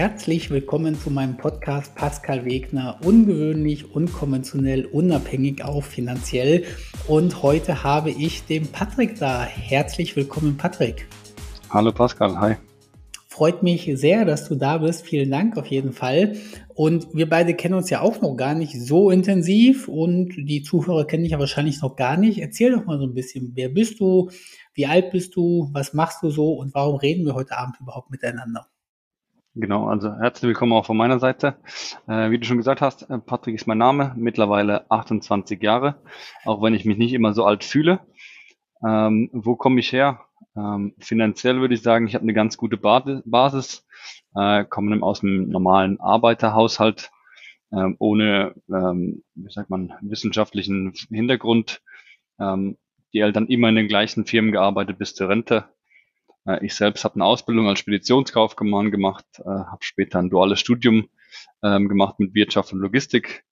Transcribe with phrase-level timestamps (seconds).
[0.00, 2.98] herzlich willkommen zu meinem Podcast Pascal Wegner.
[3.04, 6.64] Ungewöhnlich, unkonventionell, unabhängig auch finanziell.
[7.06, 9.44] Und heute habe ich den Patrick da.
[9.44, 11.06] Herzlich willkommen, Patrick.
[11.68, 12.54] Hallo Pascal, hi.
[13.28, 15.02] Freut mich sehr, dass du da bist.
[15.02, 16.34] Vielen Dank auf jeden Fall.
[16.68, 21.06] Und wir beide kennen uns ja auch noch gar nicht so intensiv und die Zuhörer
[21.06, 22.38] kennen dich ja wahrscheinlich noch gar nicht.
[22.38, 24.30] Erzähl doch mal so ein bisschen, wer bist du,
[24.72, 28.10] wie alt bist du, was machst du so und warum reden wir heute Abend überhaupt
[28.10, 28.66] miteinander?
[29.56, 31.56] Genau, also herzlich willkommen auch von meiner Seite.
[32.06, 35.96] Äh, wie du schon gesagt hast, äh, Patrick ist mein Name, mittlerweile 28 Jahre,
[36.44, 37.98] auch wenn ich mich nicht immer so alt fühle.
[38.86, 40.20] Ähm, wo komme ich her?
[40.56, 43.84] Ähm, finanziell würde ich sagen, ich habe eine ganz gute Basis,
[44.36, 47.10] äh, komme aus einem normalen Arbeiterhaushalt,
[47.72, 51.82] ähm, ohne, ähm, wie sagt man, wissenschaftlichen Hintergrund.
[52.38, 52.78] Ähm,
[53.12, 55.64] die Eltern immer in den gleichen Firmen gearbeitet bis zur Rente.
[56.46, 61.08] Äh, ich selbst habe eine Ausbildung als Speditionskaufmann gemacht, äh, habe später ein duales Studium
[61.62, 63.44] ähm, gemacht mit Wirtschaft und Logistik.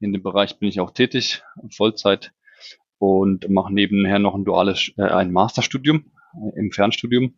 [0.00, 2.32] In dem Bereich bin ich auch tätig, Vollzeit
[2.98, 7.34] und mache nebenher noch ein duales, äh, ein Masterstudium äh, im Fernstudium.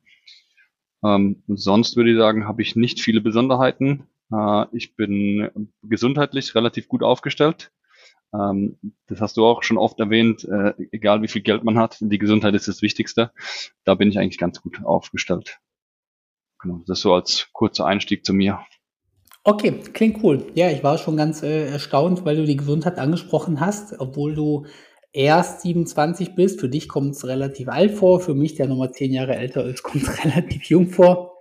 [1.05, 4.09] Ähm, sonst würde ich sagen, habe ich nicht viele Besonderheiten.
[4.73, 7.71] Ich bin gesundheitlich relativ gut aufgestellt.
[8.35, 10.45] Ähm, das hast du auch schon oft erwähnt.
[10.45, 13.33] Äh, egal wie viel Geld man hat, die Gesundheit ist das Wichtigste.
[13.85, 15.59] Da bin ich eigentlich ganz gut aufgestellt.
[16.61, 18.61] Genau, das so als kurzer Einstieg zu mir.
[19.45, 20.45] Okay, klingt cool.
[20.55, 24.67] Ja, ich war schon ganz äh, erstaunt, weil du die Gesundheit angesprochen hast, obwohl du
[25.13, 26.61] erst 27 bist.
[26.61, 28.21] Für dich kommt es relativ alt vor.
[28.21, 31.36] Für mich, der nochmal zehn Jahre älter ist, kommt es relativ jung vor.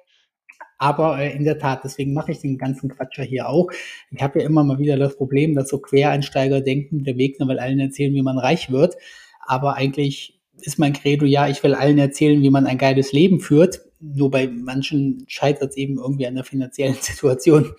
[0.77, 3.67] Aber äh, in der Tat, deswegen mache ich den ganzen Quatscher hier auch.
[4.11, 7.59] Ich habe ja immer mal wieder das Problem, dass so Quereinsteiger denken, der Wegner will
[7.59, 8.95] allen erzählen, wie man reich wird.
[9.45, 13.39] Aber eigentlich ist mein Credo, ja, ich will allen erzählen, wie man ein geiles Leben
[13.39, 13.81] führt.
[13.99, 17.73] Nur bei manchen scheitert es eben irgendwie an der finanziellen Situation.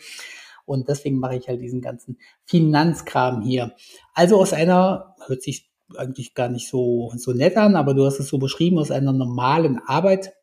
[0.64, 3.74] Und deswegen mache ich halt diesen ganzen Finanzkram hier.
[4.14, 8.18] Also aus einer, hört sich eigentlich gar nicht so, so nett an, aber du hast
[8.18, 10.34] es so beschrieben, aus einer normalen Arbeit.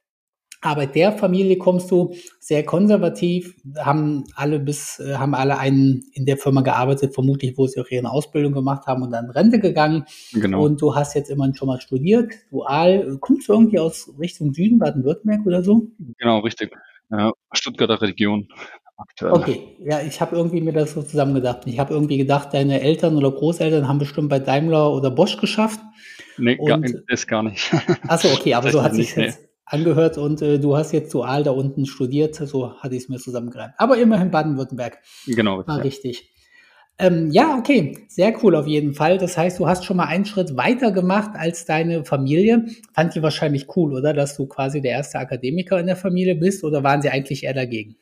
[0.64, 6.26] Arbeit der Familie kommst du sehr konservativ, haben alle bis, äh, haben alle einen in
[6.26, 10.06] der Firma gearbeitet, vermutlich, wo sie auch ihre Ausbildung gemacht haben und dann Rente gegangen.
[10.34, 10.64] Genau.
[10.64, 13.18] Und du hast jetzt immerhin schon mal studiert, dual.
[13.20, 15.88] Kommst du irgendwie aus Richtung Süden, Baden-Württemberg oder so?
[16.18, 16.72] Genau, richtig.
[17.12, 18.48] Ja, Stuttgarter Region
[18.98, 19.34] aktuell.
[19.34, 21.62] Okay, ja, ich habe irgendwie mir das so zusammengedacht.
[21.66, 25.80] Ich habe irgendwie gedacht, deine Eltern oder Großeltern haben bestimmt bei Daimler oder Bosch geschafft.
[26.38, 27.72] Nee, gar, ist gar nicht.
[28.08, 29.48] Achso, okay, aber so hat sich jetzt nee.
[29.74, 33.18] Angehört und äh, du hast jetzt dual da unten studiert, so hatte ich es mir
[33.18, 33.74] zusammengereimt.
[33.78, 35.00] Aber immerhin Baden-Württemberg.
[35.26, 35.66] Genau.
[35.68, 35.84] War ja.
[35.84, 36.30] richtig.
[37.00, 39.18] Ähm, ja, okay, sehr cool auf jeden Fall.
[39.18, 42.68] Das heißt, du hast schon mal einen Schritt weiter gemacht als deine Familie.
[42.94, 44.14] Fand die wahrscheinlich cool, oder?
[44.14, 47.56] Dass du quasi der erste Akademiker in der Familie bist oder waren sie eigentlich eher
[47.56, 47.96] dagegen?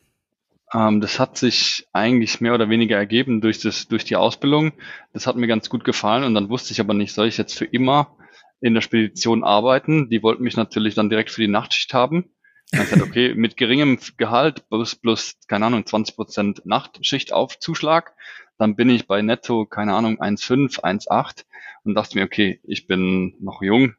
[0.73, 4.73] Ähm, das hat sich eigentlich mehr oder weniger ergeben durch, das, durch die Ausbildung.
[5.13, 7.57] Das hat mir ganz gut gefallen und dann wusste ich aber nicht, soll ich jetzt
[7.57, 8.15] für immer
[8.61, 10.09] in der Spedition arbeiten?
[10.09, 12.31] Die wollten mich natürlich dann direkt für die Nachtschicht haben.
[12.72, 18.13] Dann gesagt, okay, mit geringem Gehalt plus, plus keine Ahnung, 20 Prozent Nachtschichtaufzuschlag,
[18.57, 21.45] dann bin ich bei netto, keine Ahnung, 1,5, 1,8
[21.83, 23.95] und dachte mir, okay, ich bin noch jung,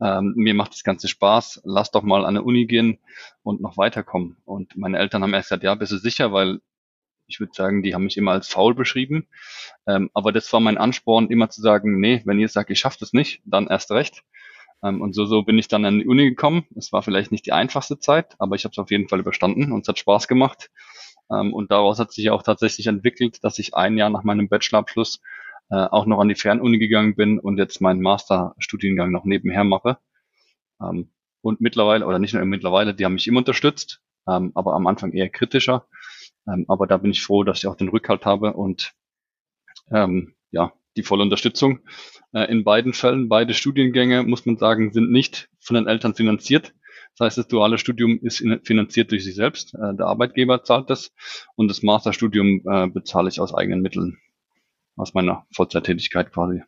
[0.00, 2.98] ähm, mir macht das Ganze Spaß, lass doch mal an der Uni gehen
[3.42, 4.36] und noch weiterkommen.
[4.44, 6.60] Und meine Eltern haben erst gesagt, ja, bist du sicher, weil
[7.26, 9.26] ich würde sagen, die haben mich immer als faul beschrieben.
[9.86, 12.98] Ähm, aber das war mein Ansporn, immer zu sagen, nee, wenn ihr sagt, ich schaffe
[13.00, 14.22] das nicht, dann erst recht.
[14.82, 16.66] Ähm, und so, so bin ich dann an die Uni gekommen.
[16.76, 19.72] Es war vielleicht nicht die einfachste Zeit, aber ich habe es auf jeden Fall überstanden
[19.72, 20.70] und es hat Spaß gemacht.
[21.30, 25.20] Ähm, und daraus hat sich auch tatsächlich entwickelt, dass ich ein Jahr nach meinem Bachelorabschluss
[25.70, 29.98] äh, auch noch an die Fernuni gegangen bin und jetzt meinen Masterstudiengang noch nebenher mache.
[30.80, 31.10] Ähm,
[31.40, 35.12] und mittlerweile, oder nicht nur mittlerweile, die haben mich immer unterstützt, ähm, aber am Anfang
[35.12, 35.86] eher kritischer.
[36.46, 38.94] Ähm, aber da bin ich froh, dass ich auch den Rückhalt habe und
[39.90, 41.80] ähm, ja, die volle Unterstützung.
[42.32, 46.74] Äh, in beiden Fällen, beide Studiengänge, muss man sagen, sind nicht von den Eltern finanziert.
[47.16, 49.74] Das heißt, das duale Studium ist finanziert durch sich selbst.
[49.74, 51.12] Äh, der Arbeitgeber zahlt das
[51.56, 54.18] und das Masterstudium äh, bezahle ich aus eigenen Mitteln
[54.96, 56.62] aus meiner Vollzeittätigkeit quasi.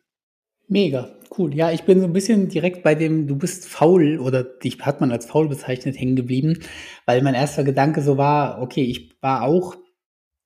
[0.67, 1.53] Mega, cool.
[1.55, 4.99] Ja, ich bin so ein bisschen direkt bei dem, du bist faul oder dich hat
[4.99, 6.59] man als faul bezeichnet hängen geblieben,
[7.05, 9.75] weil mein erster Gedanke so war, okay, ich war auch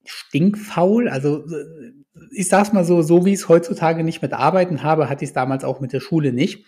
[0.05, 1.07] stinkfaul.
[1.07, 1.45] Also
[2.31, 5.29] ich sag's mal so, so wie ich es heutzutage nicht mit Arbeiten habe, hatte ich
[5.29, 6.65] es damals auch mit der Schule nicht.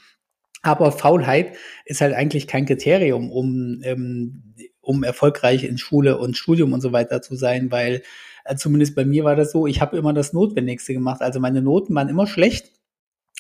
[0.64, 1.54] Aber Faulheit
[1.86, 6.94] ist halt eigentlich kein Kriterium, um, ähm, um erfolgreich in Schule und Studium und so
[6.94, 8.04] weiter zu sein, weil
[8.46, 11.22] äh, zumindest bei mir war das so, ich habe immer das Notwendigste gemacht.
[11.22, 12.72] Also meine Noten waren immer schlecht,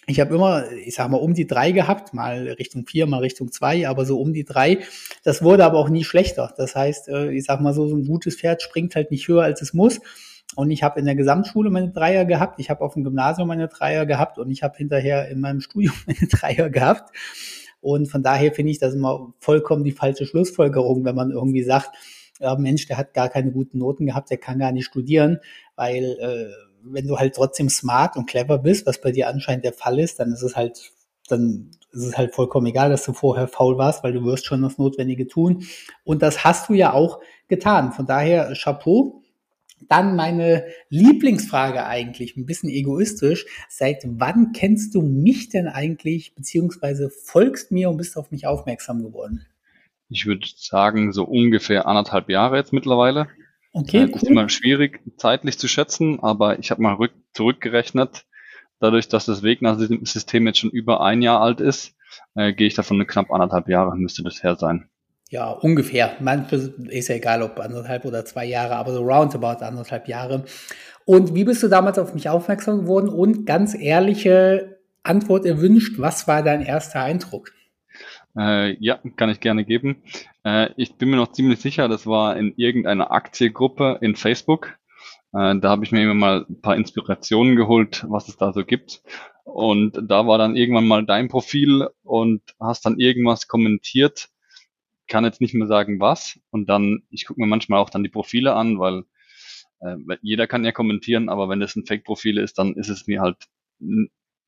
[0.08, 3.52] ich habe immer, ich sag mal, um die drei gehabt, mal Richtung vier, mal Richtung
[3.52, 4.80] zwei, aber so um die drei.
[5.24, 6.54] Das wurde aber auch nie schlechter.
[6.58, 9.44] Das heißt, äh, ich sag mal so, so ein gutes Pferd springt halt nicht höher,
[9.44, 10.00] als es muss.
[10.56, 13.68] Und ich habe in der Gesamtschule meine Dreier gehabt, ich habe auf dem Gymnasium meine
[13.68, 17.16] Dreier gehabt und ich habe hinterher in meinem Studium meine Dreier gehabt.
[17.80, 21.90] Und von daher finde ich das immer vollkommen die falsche Schlussfolgerung, wenn man irgendwie sagt,
[22.40, 25.40] ja, Mensch, der hat gar keine guten Noten gehabt, der kann gar nicht studieren,
[25.76, 29.74] weil äh, wenn du halt trotzdem smart und clever bist, was bei dir anscheinend der
[29.74, 30.92] Fall ist, dann ist es halt,
[31.28, 34.62] dann ist es halt vollkommen egal, dass du vorher faul warst, weil du wirst schon
[34.62, 35.64] das Notwendige tun.
[36.04, 37.92] Und das hast du ja auch getan.
[37.92, 39.18] Von daher Chapeau.
[39.90, 43.48] Dann meine Lieblingsfrage eigentlich, ein bisschen egoistisch.
[43.68, 49.02] Seit wann kennst du mich denn eigentlich, beziehungsweise folgst mir und bist auf mich aufmerksam
[49.02, 49.46] geworden?
[50.08, 53.28] Ich würde sagen, so ungefähr anderthalb Jahre jetzt mittlerweile.
[53.74, 54.16] Okay, äh, cool.
[54.16, 58.26] Ist immer schwierig zeitlich zu schätzen, aber ich habe mal rück, zurückgerechnet.
[58.80, 61.94] Dadurch, dass das Wegner-System jetzt schon über ein Jahr alt ist,
[62.36, 64.90] äh, gehe ich davon knapp anderthalb Jahre müsste das her sein.
[65.30, 66.18] Ja, ungefähr.
[66.20, 70.44] Manchmal ist ja egal, ob anderthalb oder zwei Jahre, aber so roundabout anderthalb Jahre.
[71.06, 73.08] Und wie bist du damals auf mich aufmerksam geworden?
[73.08, 77.52] Und ganz ehrliche Antwort erwünscht, was war dein erster Eindruck?
[78.38, 80.04] Äh, ja, kann ich gerne geben.
[80.44, 84.78] Äh, ich bin mir noch ziemlich sicher, das war in irgendeiner Aktiengruppe in Facebook.
[85.34, 88.64] Äh, da habe ich mir immer mal ein paar Inspirationen geholt, was es da so
[88.66, 89.02] gibt.
[89.44, 94.30] Und da war dann irgendwann mal dein Profil und hast dann irgendwas kommentiert.
[95.08, 96.40] Kann jetzt nicht mehr sagen, was.
[96.52, 99.04] Und dann, ich gucke mir manchmal auch dann die Profile an, weil
[99.82, 103.22] äh, jeder kann ja kommentieren, aber wenn das ein Fake-Profil ist, dann ist es mir
[103.22, 103.38] halt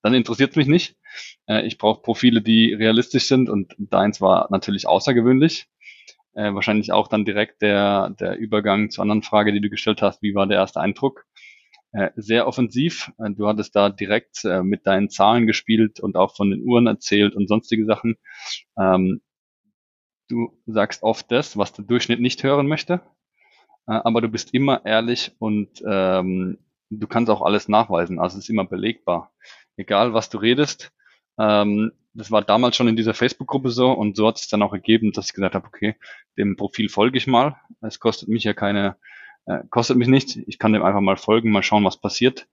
[0.04, 0.96] dann interessiert es mich nicht.
[1.48, 5.68] Äh, ich brauche Profile, die realistisch sind und deins war natürlich außergewöhnlich.
[6.36, 10.22] Äh, wahrscheinlich auch dann direkt der, der Übergang zur anderen Frage, die du gestellt hast,
[10.22, 11.26] wie war der erste Eindruck?
[11.94, 13.12] Äh, sehr offensiv.
[13.18, 16.88] Äh, du hattest da direkt äh, mit deinen Zahlen gespielt und auch von den Uhren
[16.88, 18.18] erzählt und sonstige Sachen.
[18.78, 19.22] Ähm,
[20.28, 23.02] du sagst oft das, was der Durchschnitt nicht hören möchte,
[23.88, 26.58] äh, aber du bist immer ehrlich und ähm,
[26.90, 28.20] du kannst auch alles nachweisen.
[28.20, 29.32] Also es ist immer belegbar
[29.78, 30.92] egal was du redest.
[31.38, 34.74] Ähm, das war damals schon in dieser Facebook-Gruppe so und so hat es dann auch
[34.74, 35.96] ergeben, dass ich gesagt habe, okay,
[36.38, 37.56] dem Profil folge ich mal.
[37.82, 38.98] Es kostet mich ja keine,
[39.46, 40.36] äh, kostet mich nichts.
[40.36, 42.48] Ich kann dem einfach mal folgen, mal schauen, was passiert.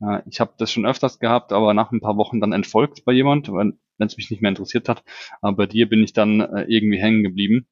[0.00, 3.12] Äh, ich habe das schon öfters gehabt, aber nach ein paar Wochen dann entfolgt bei
[3.12, 5.02] jemand, wenn es mich nicht mehr interessiert hat.
[5.40, 7.66] Aber bei dir bin ich dann äh, irgendwie hängen geblieben.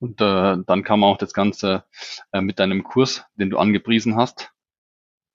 [0.00, 1.84] Und äh, dann kam auch das Ganze
[2.32, 4.52] äh, mit deinem Kurs, den du angepriesen hast.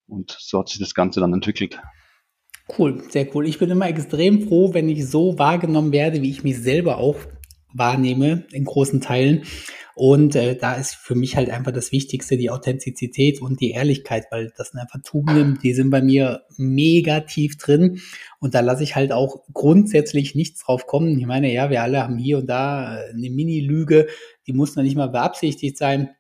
[0.08, 1.82] Und so hat sich das Ganze dann entwickelt.
[2.78, 3.48] Cool, sehr cool.
[3.48, 7.18] Ich bin immer extrem froh, wenn ich so wahrgenommen werde, wie ich mich selber auch
[7.74, 9.44] wahrnehme, in großen Teilen.
[9.96, 14.28] Und äh, da ist für mich halt einfach das Wichtigste die Authentizität und die Ehrlichkeit,
[14.32, 18.00] weil das sind einfach Tugenden, die sind bei mir mega tief drin.
[18.40, 21.20] Und da lasse ich halt auch grundsätzlich nichts drauf kommen.
[21.20, 24.08] Ich meine, ja, wir alle haben hier und da eine Mini-Lüge,
[24.48, 26.12] die muss noch nicht mal beabsichtigt sein.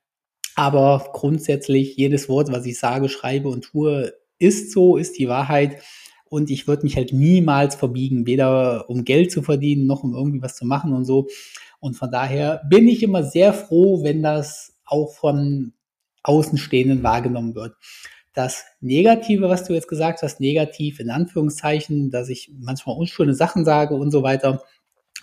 [0.55, 5.81] Aber grundsätzlich jedes Wort, was ich sage, schreibe und tue, ist so, ist die Wahrheit
[6.29, 10.41] und ich würde mich halt niemals verbiegen, weder um Geld zu verdienen, noch um irgendwie
[10.41, 11.27] was zu machen und so.
[11.79, 15.73] Und von daher bin ich immer sehr froh, wenn das auch von
[16.23, 17.75] Außenstehenden wahrgenommen wird.
[18.33, 23.65] Das Negative, was du jetzt gesagt hast, negativ in Anführungszeichen, dass ich manchmal unschöne Sachen
[23.65, 24.63] sage und so weiter.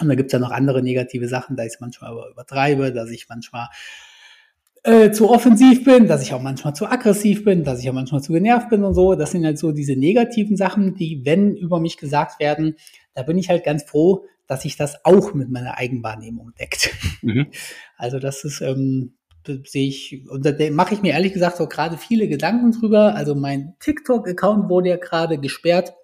[0.00, 3.10] Und da gibt es ja noch andere negative Sachen, da ich es manchmal übertreibe, dass
[3.10, 3.68] ich manchmal
[4.86, 8.22] äh, zu offensiv bin, dass ich auch manchmal zu aggressiv bin, dass ich auch manchmal
[8.22, 9.14] zu genervt bin und so.
[9.14, 12.76] Das sind halt so diese negativen Sachen, die, wenn über mich gesagt werden,
[13.12, 16.90] da bin ich halt ganz froh, dass sich das auch mit meiner Eigenwahrnehmung deckt.
[17.22, 17.46] Mhm.
[17.98, 19.14] Also das ist, ähm,
[19.64, 23.14] sehe ich, und da mache ich mir ehrlich gesagt auch gerade viele Gedanken drüber.
[23.14, 25.94] Also mein TikTok-Account wurde ja gerade gesperrt.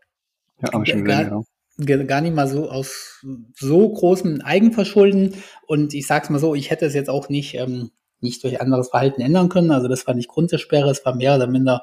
[0.62, 1.44] Ja, aber schon gar,
[1.78, 2.02] ja.
[2.04, 3.24] gar nicht mal so aus
[3.54, 5.34] so großem Eigenverschulden.
[5.66, 7.90] Und ich sag's mal so, ich hätte es jetzt auch nicht ähm,
[8.22, 9.70] nicht durch anderes Verhalten ändern können.
[9.70, 11.82] Also das war nicht Grund der Sperre, es war mehr oder minder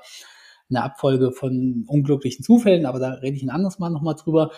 [0.70, 4.52] eine Abfolge von unglücklichen Zufällen, aber da rede ich ein anderes Mal nochmal drüber.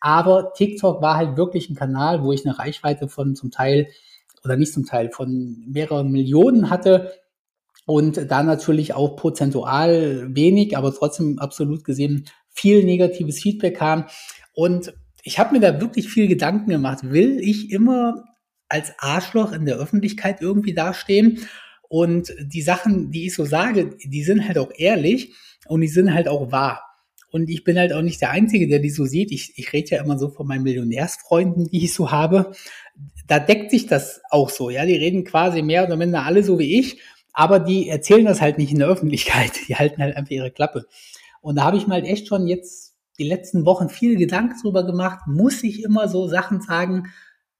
[0.00, 3.88] Aber TikTok war halt wirklich ein Kanal, wo ich eine Reichweite von zum Teil
[4.42, 7.12] oder nicht zum Teil von mehreren Millionen hatte
[7.84, 14.06] und da natürlich auch prozentual wenig, aber trotzdem absolut gesehen viel negatives Feedback kam.
[14.54, 17.10] Und ich habe mir da wirklich viel Gedanken gemacht.
[17.10, 18.24] Will ich immer
[18.70, 21.46] als Arschloch in der Öffentlichkeit irgendwie dastehen.
[21.88, 25.34] Und die Sachen, die ich so sage, die sind halt auch ehrlich
[25.66, 26.84] und die sind halt auch wahr.
[27.32, 29.30] Und ich bin halt auch nicht der Einzige, der die so sieht.
[29.30, 32.52] Ich, ich rede ja immer so von meinen Millionärsfreunden, die ich so habe.
[33.26, 34.70] Da deckt sich das auch so.
[34.70, 37.00] Ja, die reden quasi mehr oder minder alle so wie ich,
[37.32, 39.52] aber die erzählen das halt nicht in der Öffentlichkeit.
[39.68, 40.86] Die halten halt einfach ihre Klappe.
[41.40, 44.84] Und da habe ich mal halt echt schon jetzt die letzten Wochen viel Gedanken darüber
[44.84, 47.12] gemacht, muss ich immer so Sachen sagen,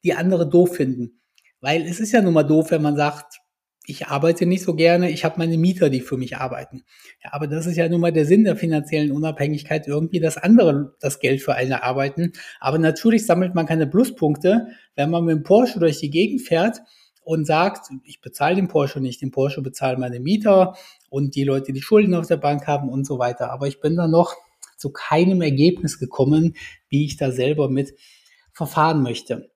[0.05, 1.21] die andere doof finden.
[1.61, 3.41] Weil es ist ja nun mal doof, wenn man sagt,
[3.87, 6.85] ich arbeite nicht so gerne, ich habe meine Mieter, die für mich arbeiten.
[7.25, 10.95] Ja, aber das ist ja nun mal der Sinn der finanziellen Unabhängigkeit, irgendwie, dass andere
[11.01, 12.33] das Geld für eine arbeiten.
[12.61, 16.81] Aber natürlich sammelt man keine Pluspunkte, wenn man mit dem Porsche durch die Gegend fährt
[17.23, 20.77] und sagt, ich bezahle den Porsche nicht, den Porsche bezahlen meine Mieter
[21.09, 23.51] und die Leute, die Schulden auf der Bank haben und so weiter.
[23.51, 24.35] Aber ich bin da noch
[24.77, 26.55] zu keinem Ergebnis gekommen,
[26.89, 27.93] wie ich da selber mit
[28.53, 29.51] verfahren möchte.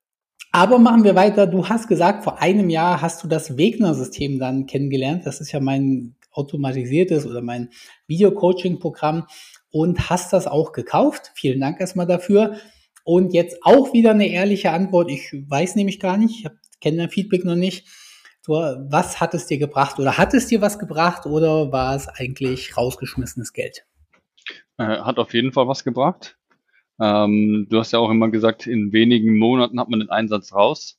[0.55, 1.49] Aber machen wir weiter.
[1.49, 5.27] Du hast gesagt, vor einem Jahr hast du das Wegner-System dann kennengelernt.
[5.27, 7.71] Das ist ja mein automatisiertes oder mein
[8.07, 9.27] Video-Coaching-Programm
[9.73, 11.33] und hast das auch gekauft.
[11.35, 12.55] Vielen Dank erstmal dafür.
[13.03, 15.11] Und jetzt auch wieder eine ehrliche Antwort.
[15.11, 17.89] Ich weiß nämlich gar nicht, ich kenne dein Feedback noch nicht.
[18.43, 22.07] So, was hat es dir gebracht oder hat es dir was gebracht oder war es
[22.07, 23.85] eigentlich rausgeschmissenes Geld?
[24.79, 26.37] Äh, hat auf jeden Fall was gebracht.
[27.01, 30.99] Ähm, du hast ja auch immer gesagt, in wenigen Monaten hat man den Einsatz raus.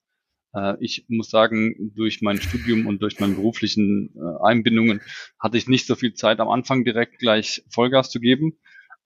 [0.53, 5.01] Äh, ich muss sagen, durch mein Studium und durch meine beruflichen äh, Einbindungen
[5.39, 8.57] hatte ich nicht so viel Zeit am Anfang direkt gleich Vollgas zu geben.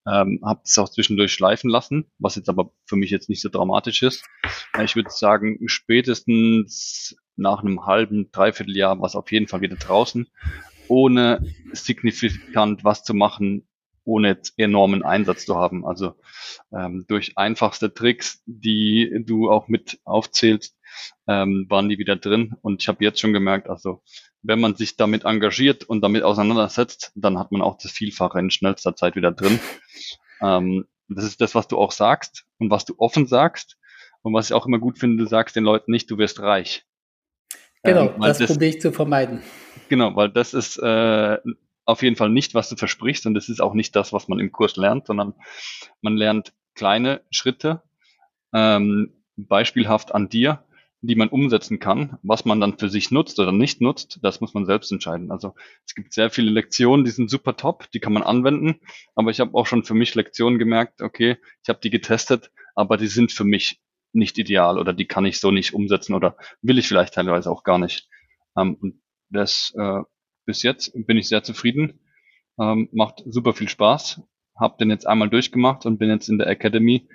[0.08, 3.50] Ähm, habe es auch zwischendurch schleifen lassen, was jetzt aber für mich jetzt nicht so
[3.50, 4.24] dramatisch ist.
[4.76, 9.62] Äh, ich würde sagen, spätestens nach einem halben, dreiviertel Jahr war es auf jeden Fall
[9.62, 10.28] wieder draußen,
[10.88, 13.69] ohne signifikant was zu machen,
[14.10, 15.86] ohne jetzt enormen Einsatz zu haben.
[15.86, 16.16] Also
[16.72, 20.76] ähm, durch einfachste Tricks, die du auch mit aufzählst,
[21.28, 22.56] ähm, waren die wieder drin.
[22.62, 24.02] Und ich habe jetzt schon gemerkt, also
[24.42, 28.52] wenn man sich damit engagiert und damit auseinandersetzt, dann hat man auch das Vielfache in
[28.52, 29.60] schnellster Zeit wieder drin.
[30.42, 33.78] Ähm, das ist das, was du auch sagst und was du offen sagst.
[34.22, 36.86] Und was ich auch immer gut finde, du sagst den Leuten nicht, du wirst reich.
[37.84, 39.42] Genau, ähm, das, das probiere ich zu vermeiden.
[39.88, 41.38] Genau, weil das ist äh,
[41.90, 44.40] auf jeden Fall nicht, was du versprichst und das ist auch nicht das, was man
[44.40, 45.34] im Kurs lernt, sondern
[46.02, 47.82] man lernt kleine Schritte,
[48.54, 50.64] ähm, beispielhaft an dir,
[51.02, 52.20] die man umsetzen kann.
[52.22, 55.32] Was man dann für sich nutzt oder nicht nutzt, das muss man selbst entscheiden.
[55.32, 55.56] Also
[55.86, 58.82] es gibt sehr viele Lektionen, die sind super top, die kann man anwenden,
[59.16, 62.98] aber ich habe auch schon für mich Lektionen gemerkt, okay, ich habe die getestet, aber
[62.98, 63.82] die sind für mich
[64.14, 67.64] nicht ideal oder die kann ich so nicht umsetzen oder will ich vielleicht teilweise auch
[67.64, 68.08] gar nicht.
[68.56, 70.02] Ähm, und das äh,
[70.50, 72.00] bis jetzt bin ich sehr zufrieden.
[72.60, 74.24] Ähm, macht super viel Spaß.
[74.56, 77.08] Hab den jetzt einmal durchgemacht und bin jetzt in der Academy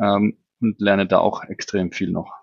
[0.00, 2.42] ähm, und lerne da auch extrem viel noch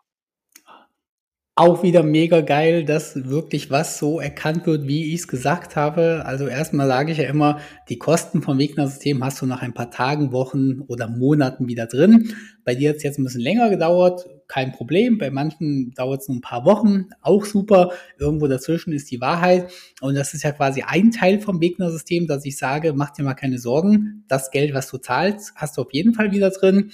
[1.59, 6.23] auch wieder mega geil, dass wirklich was so erkannt wird, wie ich es gesagt habe.
[6.25, 9.91] Also erstmal sage ich ja immer, die Kosten vom Wegner-System hast du nach ein paar
[9.91, 12.33] Tagen, Wochen oder Monaten wieder drin.
[12.63, 15.17] Bei dir hat es jetzt ein bisschen länger gedauert, kein Problem.
[15.17, 17.91] Bei manchen dauert es nur ein paar Wochen, auch super.
[18.17, 19.71] Irgendwo dazwischen ist die Wahrheit.
[20.01, 23.35] Und das ist ja quasi ein Teil vom Wegner-System, dass ich sage, mach dir mal
[23.35, 24.25] keine Sorgen.
[24.27, 26.91] Das Geld, was du zahlst, hast du auf jeden Fall wieder drin.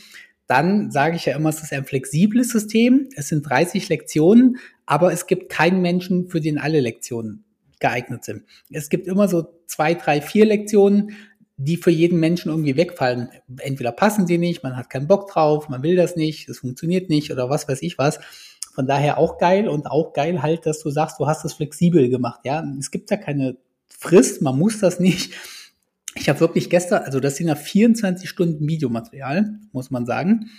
[0.47, 3.09] Dann sage ich ja immer, es ist ein flexibles System.
[3.15, 7.45] Es sind 30 Lektionen, aber es gibt keinen Menschen, für den alle Lektionen
[7.79, 8.43] geeignet sind.
[8.69, 11.13] Es gibt immer so zwei, drei, vier Lektionen,
[11.57, 13.29] die für jeden Menschen irgendwie wegfallen.
[13.59, 17.09] Entweder passen sie nicht, man hat keinen Bock drauf, man will das nicht, es funktioniert
[17.09, 18.19] nicht oder was weiß ich was.
[18.73, 22.09] Von daher auch geil und auch geil halt, dass du sagst, du hast es flexibel
[22.09, 22.41] gemacht.
[22.43, 23.55] Ja, es gibt ja keine
[23.87, 25.33] Frist, man muss das nicht.
[26.15, 30.49] Ich habe wirklich gestern, also das sind ja 24 Stunden Videomaterial, muss man sagen.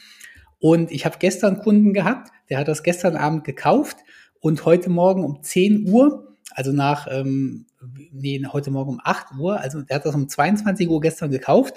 [0.59, 3.99] Und ich habe gestern Kunden gehabt, der hat das gestern Abend gekauft
[4.41, 7.67] und heute Morgen um 10 Uhr, also nach, ähm,
[8.13, 11.75] nee, heute Morgen um 8 Uhr, also der hat das um 22 Uhr gestern gekauft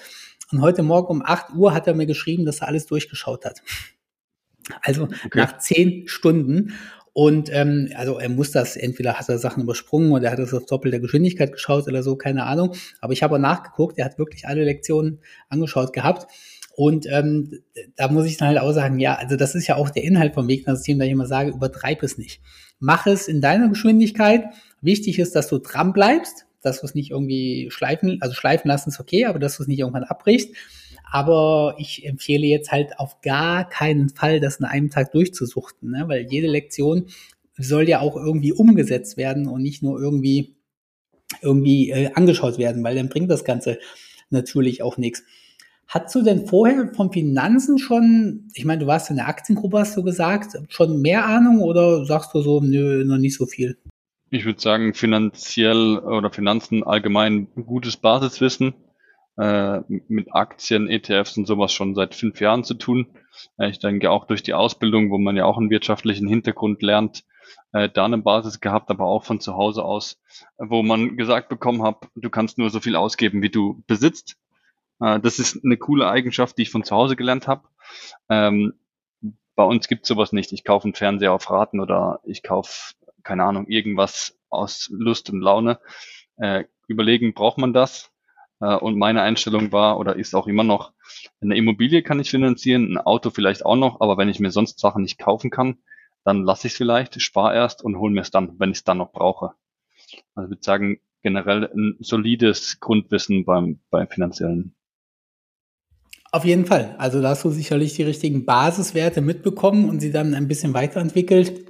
[0.51, 3.61] und heute Morgen um 8 Uhr hat er mir geschrieben, dass er alles durchgeschaut hat.
[4.81, 5.29] Also okay.
[5.35, 6.73] nach 10 Stunden.
[7.13, 10.53] Und ähm, also er muss das, entweder hat er Sachen übersprungen oder er hat es
[10.53, 12.75] auf doppelte Geschwindigkeit geschaut oder so, keine Ahnung.
[13.01, 16.31] Aber ich habe nachgeguckt, er hat wirklich alle Lektionen angeschaut gehabt.
[16.75, 17.59] Und ähm,
[17.97, 20.33] da muss ich dann halt auch sagen, ja, also das ist ja auch der Inhalt
[20.33, 22.41] vom Wegner-System, da ich immer sage, übertreib es nicht.
[22.79, 24.45] Mach es in deiner Geschwindigkeit.
[24.81, 28.89] Wichtig ist, dass du dran bleibst, dass du es nicht irgendwie schleifen, also schleifen lassen
[28.89, 30.49] ist okay, aber dass du es nicht irgendwann abbrichst.
[31.11, 36.03] Aber ich empfehle jetzt halt auf gar keinen Fall, das in einem Tag durchzusuchten, ne?
[36.07, 37.07] weil jede Lektion
[37.57, 40.55] soll ja auch irgendwie umgesetzt werden und nicht nur irgendwie
[41.41, 43.79] irgendwie äh, angeschaut werden, weil dann bringt das Ganze
[44.29, 45.23] natürlich auch nichts.
[45.87, 49.97] Hast du denn vorher vom Finanzen schon, ich meine, du warst in der Aktiengruppe, hast
[49.97, 53.77] du gesagt, schon mehr Ahnung oder sagst du so, nö, noch nicht so viel?
[54.31, 58.75] Ich würde sagen, finanziell oder Finanzen allgemein gutes Basiswissen
[59.37, 63.07] äh, mit Aktien, ETFs und sowas schon seit fünf Jahren zu tun.
[63.57, 67.23] Äh, ich denke auch durch die Ausbildung, wo man ja auch einen wirtschaftlichen Hintergrund lernt,
[67.71, 70.21] äh, da eine Basis gehabt, aber auch von zu Hause aus,
[70.57, 74.37] wo man gesagt bekommen hat, du kannst nur so viel ausgeben, wie du besitzt.
[75.01, 77.69] Das ist eine coole Eigenschaft, die ich von zu Hause gelernt habe.
[78.27, 78.73] Ähm,
[79.59, 80.53] bei uns gibt sowas nicht.
[80.53, 85.41] Ich kaufe einen Fernseher auf Raten oder ich kaufe, keine Ahnung, irgendwas aus Lust und
[85.41, 85.79] Laune.
[86.37, 88.11] Äh, überlegen, braucht man das?
[88.59, 90.93] Äh, und meine Einstellung war oder ist auch immer noch,
[91.41, 94.79] eine Immobilie kann ich finanzieren, ein Auto vielleicht auch noch, aber wenn ich mir sonst
[94.79, 95.77] Sachen nicht kaufen kann,
[96.23, 98.83] dann lasse ich es vielleicht, spare erst und hole mir es dann, wenn ich es
[98.83, 99.53] dann noch brauche.
[100.35, 104.75] Also ich würde sagen, generell ein solides Grundwissen beim, beim finanziellen.
[106.31, 106.95] Auf jeden Fall.
[106.99, 111.68] Also da hast du sicherlich die richtigen Basiswerte mitbekommen und sie dann ein bisschen weiterentwickelt.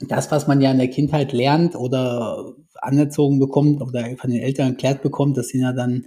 [0.00, 4.70] Das, was man ja in der Kindheit lernt oder anerzogen bekommt oder von den Eltern
[4.70, 6.06] erklärt bekommt, das sind ja dann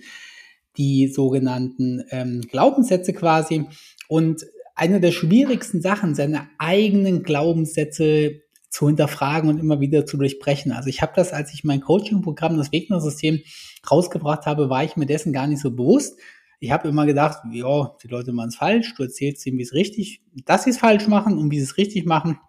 [0.77, 3.65] die sogenannten ähm, Glaubenssätze quasi.
[4.07, 4.45] Und
[4.75, 10.71] eine der schwierigsten Sachen, seine eigenen Glaubenssätze zu hinterfragen und immer wieder zu durchbrechen.
[10.71, 13.41] Also ich habe das, als ich mein Coaching-Programm, das Wegner-System
[13.89, 16.17] rausgebracht habe, war ich mir dessen gar nicht so bewusst.
[16.59, 19.73] Ich habe immer gedacht, ja, die Leute machen es falsch, du erzählst ihnen, wie es
[19.73, 22.39] richtig, dass sie es falsch machen und wie sie es richtig machen.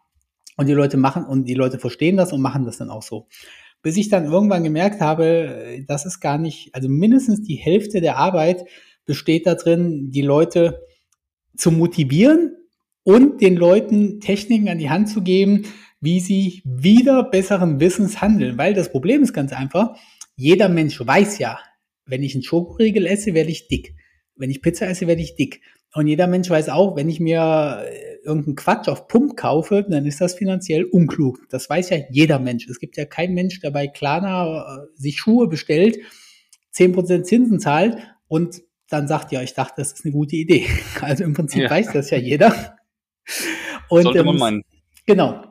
[0.57, 3.27] Und die Leute machen und die Leute verstehen das und machen das dann auch so.
[3.83, 8.17] Bis ich dann irgendwann gemerkt habe, das ist gar nicht, also mindestens die Hälfte der
[8.17, 8.65] Arbeit
[9.05, 10.81] besteht da drin, die Leute
[11.57, 12.57] zu motivieren
[13.03, 15.67] und den Leuten Techniken an die Hand zu geben,
[16.01, 18.59] wie sie wieder besseren Wissens handeln.
[18.59, 19.97] Weil das Problem ist ganz einfach,
[20.37, 21.59] jeder Mensch weiß ja,
[22.07, 23.95] wenn ich einen Schokoriegel esse, werde ich dick.
[24.37, 25.61] Wenn ich Pizza esse, werde ich dick.
[25.95, 30.07] Und jeder Mensch weiß auch, wenn ich mir äh, irgendeinen Quatsch auf Pump kaufe, dann
[30.07, 31.47] ist das finanziell unklug.
[31.51, 32.67] Das weiß ja jeder Mensch.
[32.69, 35.99] Es gibt ja keinen Mensch, der bei Klarna äh, sich Schuhe bestellt,
[36.71, 37.97] zehn Prozent Zinsen zahlt
[38.29, 40.67] und dann sagt, ja, ich dachte, das ist eine gute Idee.
[41.01, 41.71] Also im Prinzip ja.
[41.71, 42.77] weiß das ja jeder.
[43.89, 44.63] Und, Sollte man ähm, meinen.
[45.07, 45.45] Genau.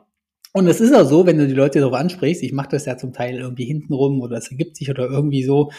[0.52, 2.96] Und es ist auch so, wenn du die Leute darauf ansprichst, ich mache das ja
[2.96, 5.70] zum Teil irgendwie hintenrum oder es ergibt sich oder irgendwie so.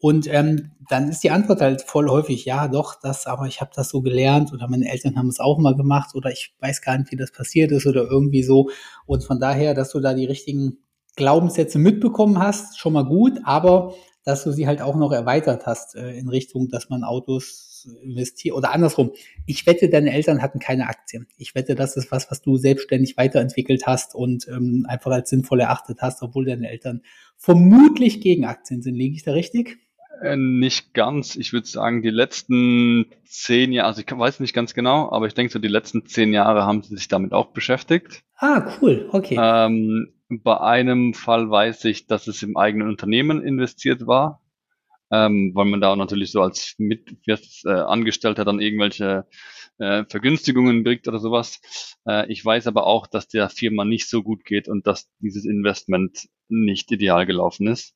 [0.00, 3.70] Und ähm, dann ist die Antwort halt voll häufig, ja, doch, das, aber ich habe
[3.74, 6.96] das so gelernt oder meine Eltern haben es auch mal gemacht oder ich weiß gar
[6.96, 8.70] nicht, wie das passiert ist oder irgendwie so.
[9.04, 10.78] Und von daher, dass du da die richtigen
[11.16, 15.94] Glaubenssätze mitbekommen hast, schon mal gut, aber dass du sie halt auch noch erweitert hast
[15.96, 19.12] äh, in Richtung, dass man Autos investiert oder andersrum.
[19.46, 21.26] Ich wette, deine Eltern hatten keine Aktien.
[21.36, 25.60] Ich wette, das ist was, was du selbstständig weiterentwickelt hast und ähm, einfach als sinnvoll
[25.60, 27.02] erachtet hast, obwohl deine Eltern
[27.36, 28.94] vermutlich gegen Aktien sind.
[28.94, 29.78] Liege ich da richtig?
[30.20, 31.36] Äh, nicht ganz.
[31.36, 35.34] Ich würde sagen, die letzten zehn Jahre, also ich weiß nicht ganz genau, aber ich
[35.34, 38.22] denke so, die letzten zehn Jahre haben sie sich damit auch beschäftigt.
[38.36, 39.38] Ah, cool, okay.
[39.40, 44.42] Ähm, bei einem Fall weiß ich, dass es im eigenen Unternehmen investiert war,
[45.10, 49.26] ähm, weil man da natürlich so als mit äh, Angestellter dann irgendwelche
[49.78, 51.60] äh, Vergünstigungen kriegt oder sowas.
[52.06, 55.44] Äh, ich weiß aber auch, dass der Firma nicht so gut geht und dass dieses
[55.44, 57.94] Investment nicht ideal gelaufen ist.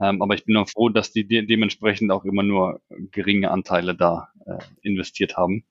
[0.00, 2.80] Ähm, aber ich bin auch froh, dass die de dementsprechend auch immer nur
[3.10, 5.64] geringe Anteile da äh, investiert haben.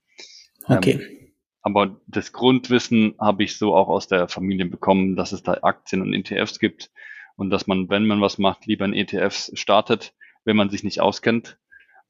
[0.67, 0.93] Okay.
[0.93, 1.25] Ähm,
[1.61, 6.01] aber das Grundwissen habe ich so auch aus der Familie bekommen, dass es da Aktien
[6.01, 6.91] und ETFs gibt
[7.37, 11.01] und dass man, wenn man was macht, lieber in ETFs startet, wenn man sich nicht
[11.01, 11.57] auskennt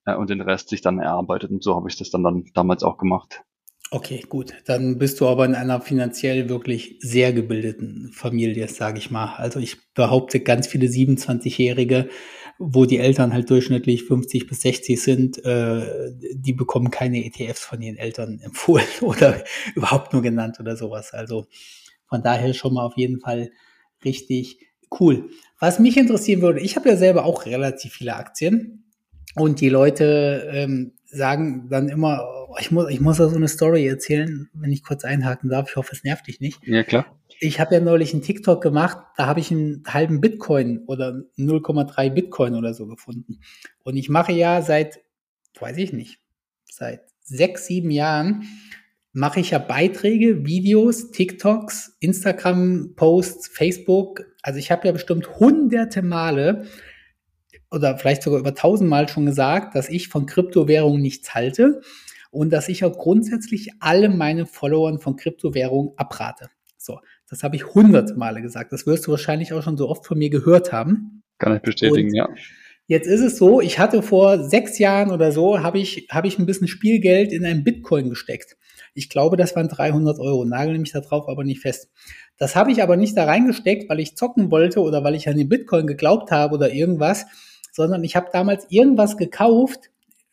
[0.05, 1.51] äh, und den Rest sich dann erarbeitet.
[1.51, 3.43] Und so habe ich das dann, dann damals auch gemacht.
[3.91, 4.53] Okay, gut.
[4.65, 9.35] Dann bist du aber in einer finanziell wirklich sehr gebildeten Familie, sage ich mal.
[9.35, 12.09] Also ich behaupte, ganz viele 27-Jährige
[12.57, 17.81] wo die Eltern halt durchschnittlich 50 bis 60 sind, äh, die bekommen keine ETFs von
[17.81, 19.43] ihren Eltern empfohlen oder
[19.75, 21.13] überhaupt nur genannt oder sowas.
[21.13, 21.47] Also
[22.07, 23.51] von daher schon mal auf jeden Fall
[24.03, 24.59] richtig
[24.99, 25.29] cool.
[25.59, 28.91] Was mich interessieren würde, ich habe ja selber auch relativ viele Aktien
[29.35, 33.47] und die Leute ähm, sagen dann immer, oh, ich muss, ich muss da so eine
[33.47, 35.69] Story erzählen, wenn ich kurz einhaken darf.
[35.69, 36.59] Ich hoffe, es nervt dich nicht.
[36.65, 37.05] Ja, klar
[37.39, 42.09] ich habe ja neulich einen TikTok gemacht, da habe ich einen halben Bitcoin oder 0,3
[42.09, 43.39] Bitcoin oder so gefunden.
[43.83, 45.01] Und ich mache ja seit,
[45.59, 46.19] weiß ich nicht,
[46.69, 48.43] seit sechs, sieben Jahren
[49.11, 54.25] mache ich ja Beiträge, Videos, TikToks, Instagram-Posts, Facebook.
[54.41, 56.65] Also ich habe ja bestimmt hunderte Male
[57.71, 61.81] oder vielleicht sogar über tausendmal schon gesagt, dass ich von Kryptowährungen nichts halte
[62.35, 66.49] und dass ich auch grundsätzlich alle meine Followern von Kryptowährungen abrate.
[66.77, 68.73] So, das habe ich hundert Male gesagt.
[68.73, 71.23] Das wirst du wahrscheinlich auch schon so oft von mir gehört haben.
[71.39, 72.29] Kann ich bestätigen, Und ja.
[72.87, 76.37] Jetzt ist es so, ich hatte vor sechs Jahren oder so, habe ich, habe ich
[76.37, 78.57] ein bisschen Spielgeld in einen Bitcoin gesteckt.
[78.93, 80.45] Ich glaube, das waren 300 Euro.
[80.45, 81.89] Nagel mich da drauf aber nicht fest.
[82.37, 85.37] Das habe ich aber nicht da reingesteckt, weil ich zocken wollte oder weil ich an
[85.37, 87.25] den Bitcoin geglaubt habe oder irgendwas,
[87.71, 89.89] sondern ich habe damals irgendwas gekauft,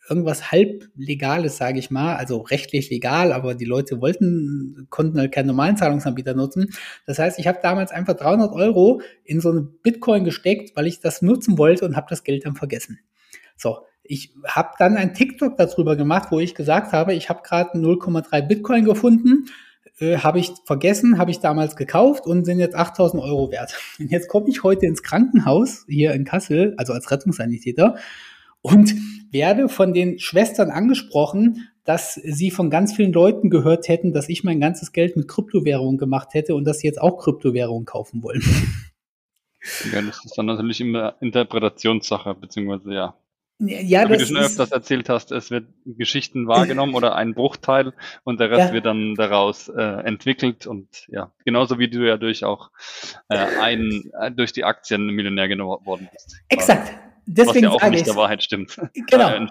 [0.08, 5.32] irgendwas halb legales, sage ich mal, also rechtlich legal, aber die Leute wollten, konnten halt
[5.32, 6.70] keinen normalen Zahlungsanbieter nutzen.
[7.06, 11.00] Das heißt, ich habe damals einfach 300 Euro in so eine Bitcoin gesteckt, weil ich
[11.00, 12.98] das nutzen wollte und habe das Geld dann vergessen.
[13.56, 17.78] So, Ich habe dann ein TikTok darüber gemacht, wo ich gesagt habe, ich habe gerade
[17.78, 19.46] 0,3 Bitcoin gefunden,
[20.00, 23.78] äh, habe ich vergessen, habe ich damals gekauft und sind jetzt 8000 Euro wert.
[24.00, 27.96] Und jetzt komme ich heute ins Krankenhaus hier in Kassel, also als Rettungssanitäter,
[28.62, 28.94] und
[29.30, 34.44] werde von den Schwestern angesprochen, dass sie von ganz vielen Leuten gehört hätten, dass ich
[34.44, 38.42] mein ganzes Geld mit Kryptowährungen gemacht hätte und dass sie jetzt auch Kryptowährungen kaufen wollen.
[39.92, 43.14] Ja, das ist dann natürlich immer Interpretationssache, beziehungsweise ja.
[43.64, 47.92] Ja, Wie du schon öfters erzählt hast, es wird Geschichten wahrgenommen oder ein Bruchteil
[48.24, 48.72] und der Rest ja.
[48.72, 52.72] wird dann daraus äh, entwickelt und ja, genauso wie du ja durch auch
[53.28, 56.42] äh, ein, äh, durch die Aktien Millionär geworden bist.
[56.48, 56.92] Exakt.
[57.26, 58.80] Deswegen was ja auch nicht der Wahrheit stimmt.
[59.08, 59.46] Genau.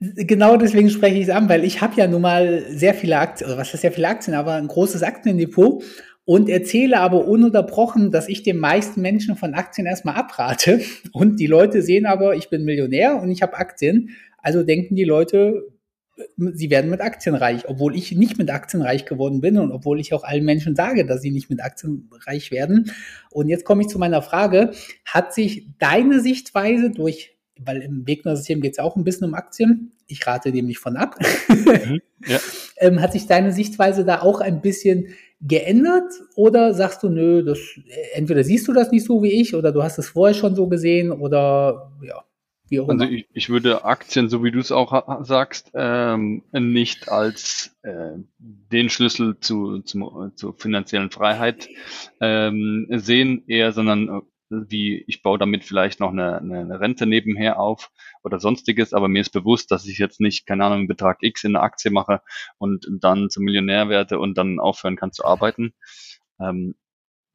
[0.00, 3.50] genau deswegen spreche ich es an, weil ich habe ja nun mal sehr viele Aktien,
[3.56, 5.82] was ist sehr viele Aktien, aber ein großes Aktiendepot
[6.24, 10.80] und erzähle aber ununterbrochen, dass ich den meisten Menschen von Aktien erstmal abrate.
[11.12, 14.10] Und die Leute sehen aber, ich bin Millionär und ich habe Aktien.
[14.38, 15.66] Also denken die Leute,
[16.36, 20.00] sie werden mit Aktien reich, obwohl ich nicht mit Aktien reich geworden bin und obwohl
[20.00, 22.92] ich auch allen Menschen sage, dass sie nicht mit Aktien reich werden.
[23.30, 24.72] Und jetzt komme ich zu meiner Frage,
[25.04, 29.92] hat sich deine Sichtweise durch, weil im Wegner-System geht es auch ein bisschen um Aktien,
[30.06, 31.16] ich rate dem nicht von ab,
[31.48, 32.38] mhm, ja.
[32.78, 35.08] ähm, hat sich deine Sichtweise da auch ein bisschen
[35.40, 37.58] geändert oder sagst du, nö, das,
[38.12, 40.68] entweder siehst du das nicht so wie ich oder du hast es vorher schon so
[40.68, 42.24] gesehen oder ja.
[42.70, 47.08] Wie auch also ich, ich würde Aktien, so wie du es auch sagst, ähm, nicht
[47.08, 51.68] als äh, den Schlüssel zu, zu, zur finanziellen Freiheit
[52.20, 57.58] ähm, sehen, eher, sondern äh, wie ich baue damit vielleicht noch eine, eine Rente nebenher
[57.58, 57.90] auf
[58.22, 61.42] oder sonstiges, aber mir ist bewusst, dass ich jetzt nicht, keine Ahnung, einen Betrag X
[61.42, 62.22] in eine Aktie mache
[62.58, 65.74] und dann zum Millionär werde und dann aufhören kann zu arbeiten.
[66.38, 66.76] Ähm,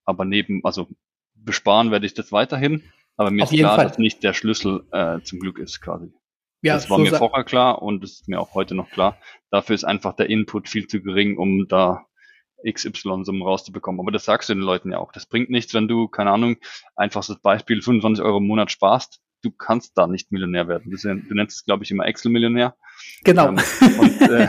[0.06, 0.88] aber neben, also
[1.34, 2.84] besparen werde ich das weiterhin,
[3.18, 3.88] aber mir Auf ist klar, Fall.
[3.88, 6.12] dass nicht der Schlüssel äh, zum Glück ist quasi.
[6.62, 9.20] Ja, das war so mir vorher klar und das ist mir auch heute noch klar.
[9.52, 12.06] Dafür ist einfach der Input viel zu gering, um da
[12.68, 14.02] XY-Summen rauszubekommen.
[14.02, 15.12] Aber das sagst du den Leuten ja auch.
[15.12, 16.58] Das bringt nichts, wenn du, keine Ahnung,
[16.96, 19.22] einfach das Beispiel 25 Euro im Monat sparst.
[19.44, 20.90] Du kannst da nicht Millionär werden.
[20.90, 22.76] Du, du nennst es, glaube ich, immer Excel-Millionär.
[23.24, 23.50] Genau.
[23.50, 23.60] Ähm,
[24.00, 24.48] und äh,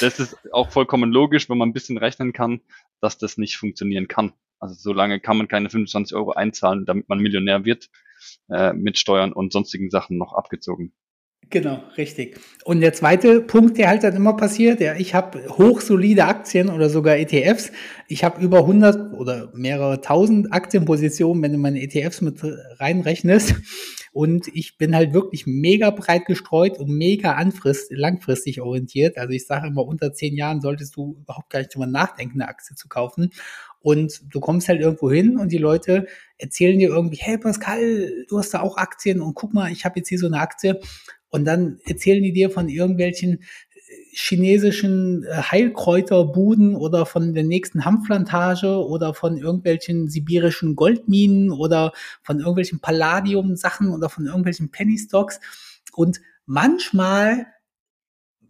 [0.00, 2.60] das ist auch vollkommen logisch, wenn man ein bisschen rechnen kann,
[3.00, 4.32] dass das nicht funktionieren kann.
[4.58, 7.90] Also solange kann man keine 25 Euro einzahlen, damit man Millionär wird,
[8.48, 10.92] äh, mit Steuern und sonstigen Sachen noch abgezogen.
[11.48, 12.40] Genau, richtig.
[12.64, 16.90] Und der zweite Punkt, der halt dann immer passiert, ja, ich habe hochsolide Aktien oder
[16.90, 17.70] sogar ETFs.
[18.08, 22.40] Ich habe über 100 oder mehrere tausend Aktienpositionen, wenn du meine ETFs mit
[22.80, 23.54] reinrechnest.
[24.12, 29.18] Und ich bin halt wirklich mega breit gestreut und mega anfrist, langfristig orientiert.
[29.18, 32.48] Also ich sage immer, unter zehn Jahren solltest du überhaupt gar nicht drüber nachdenken, eine
[32.48, 33.28] Aktie zu kaufen.
[33.86, 38.36] Und du kommst halt irgendwo hin und die Leute erzählen dir irgendwie, hey Pascal, du
[38.36, 40.80] hast da auch Aktien und guck mal, ich habe jetzt hier so eine Aktie.
[41.28, 43.44] Und dann erzählen die dir von irgendwelchen äh,
[44.10, 51.92] chinesischen äh, Heilkräuterbuden oder von der nächsten Hanfplantage oder von irgendwelchen sibirischen Goldminen oder
[52.24, 55.38] von irgendwelchen Palladium-Sachen oder von irgendwelchen Penny Stocks.
[55.92, 57.46] Und manchmal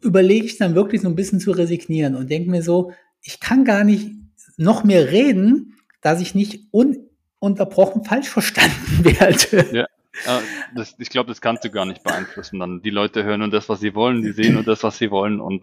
[0.01, 3.67] überlege ich dann wirklich so ein bisschen zu resignieren und denke mir so, ich kann
[3.67, 4.13] gar nicht
[4.57, 9.77] noch mehr reden, dass ich nicht ununterbrochen falsch verstanden werde.
[9.77, 9.87] Ja.
[10.25, 10.41] Ja,
[10.75, 12.59] das, ich glaube, das kannst du gar nicht beeinflussen.
[12.59, 15.11] Dann die Leute hören nur das, was sie wollen, die sehen nur das, was sie
[15.11, 15.41] wollen.
[15.41, 15.63] Und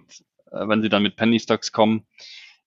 [0.51, 2.05] äh, wenn sie dann mit Penny Stocks kommen,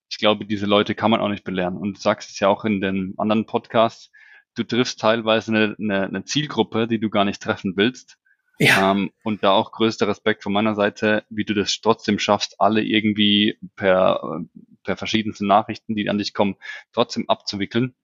[0.08, 1.76] ich glaube, diese Leute kann man auch nicht belehren.
[1.76, 4.10] Und du sagst es ja auch in den anderen Podcasts,
[4.54, 8.18] du triffst teilweise eine, eine, eine Zielgruppe, die du gar nicht treffen willst.
[8.58, 8.92] Ja.
[8.92, 12.82] Ähm, und da auch größter Respekt von meiner Seite, wie du das trotzdem schaffst, alle
[12.82, 14.40] irgendwie per,
[14.86, 16.56] per verschiedenste Nachrichten, die an dich kommen,
[16.92, 17.94] trotzdem abzuwickeln.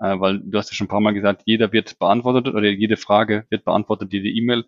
[0.00, 2.96] Äh, weil du hast ja schon ein paar Mal gesagt, jeder wird beantwortet oder jede
[2.96, 4.64] Frage wird beantwortet, jede E-Mail.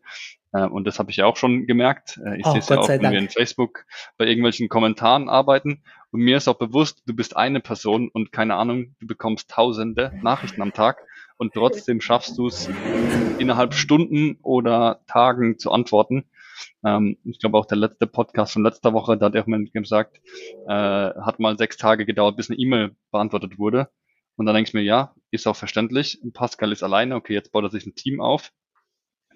[0.53, 2.21] Äh, und das habe ich ja auch schon gemerkt.
[2.25, 3.87] Äh, ich oh, sehe es ja auch, wenn wir in Facebook
[4.19, 5.83] bei irgendwelchen Kommentaren arbeiten.
[6.11, 10.13] Und mir ist auch bewusst, du bist eine Person und keine Ahnung, du bekommst tausende
[10.21, 10.99] Nachrichten am Tag
[11.37, 12.69] und trotzdem schaffst du es
[13.39, 16.25] innerhalb Stunden oder Tagen zu antworten.
[16.85, 20.21] Ähm, ich glaube auch der letzte Podcast von letzter Woche, da hat er mir gesagt,
[20.67, 23.89] äh, hat mal sechs Tage gedauert, bis eine E-Mail beantwortet wurde.
[24.37, 26.19] Und dann denke ich mir, ja, ist auch verständlich.
[26.33, 28.53] Pascal ist alleine, okay, jetzt baut er sich ein Team auf,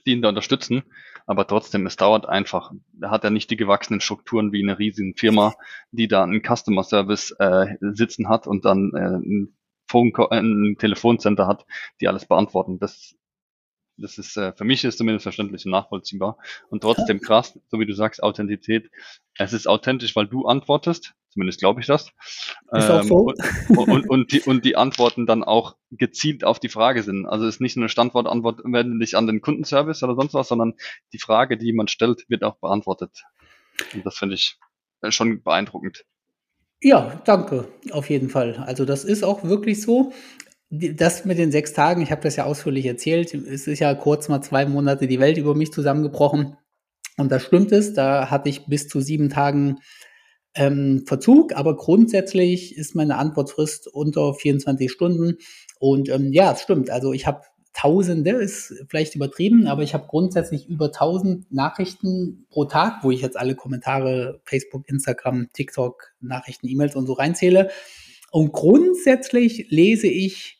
[0.07, 0.83] die ihn da unterstützen.
[1.27, 2.73] Aber trotzdem, es dauert einfach.
[3.01, 5.55] Er hat ja nicht die gewachsenen Strukturen wie eine riesige Firma,
[5.91, 9.57] die da einen Customer Service äh, sitzen hat und dann äh, ein,
[9.87, 11.67] Phone ein Telefoncenter hat,
[12.01, 12.79] die alles beantworten.
[12.79, 13.15] Das
[13.97, 16.39] Das ist äh, für mich ist zumindest verständlich und nachvollziehbar.
[16.69, 18.91] Und trotzdem krass, so wie du sagst, Authentizität.
[19.37, 21.15] Es ist authentisch, weil du antwortest.
[21.31, 22.13] Zumindest glaube ich das.
[22.73, 23.33] Ist auch Ähm, so.
[23.69, 27.27] und, und, und, die, und die Antworten dann auch gezielt auf die Frage sind.
[27.27, 30.75] Also es ist nicht nur eine Standortantwort, dich an den Kundenservice oder sonst was, sondern
[31.13, 33.25] die Frage, die jemand stellt, wird auch beantwortet.
[33.93, 34.59] Und das finde ich
[35.03, 36.05] äh, schon beeindruckend.
[36.81, 38.63] Ja, danke, auf jeden Fall.
[38.67, 40.13] Also das ist auch wirklich so.
[40.71, 44.29] Das mit den sechs Tagen, ich habe das ja ausführlich erzählt, es ist ja kurz
[44.29, 46.57] mal zwei Monate die Welt über mich zusammengebrochen.
[47.17, 49.79] Und da stimmt es, da hatte ich bis zu sieben Tagen
[50.57, 55.39] ähm, Verzug, aber grundsätzlich ist meine Antwortfrist unter 24 Stunden.
[55.79, 56.91] Und ähm, ja, es stimmt.
[56.91, 57.43] Also ich habe
[57.75, 63.21] Tausende, ist vielleicht übertrieben, aber ich habe grundsätzlich über 1000 Nachrichten pro Tag, wo ich
[63.21, 67.71] jetzt alle Kommentare, Facebook, Instagram, TikTok, Nachrichten, E-Mails und so reinzähle.
[68.35, 70.59] Und grundsätzlich lese ich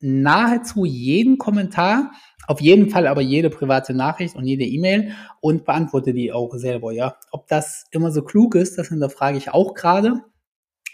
[0.00, 2.10] nahezu jeden Kommentar,
[2.48, 6.90] auf jeden Fall aber jede private Nachricht und jede E-Mail und beantworte die auch selber,
[6.90, 7.14] ja.
[7.30, 10.24] Ob das immer so klug ist, das hinterfrage ich auch gerade.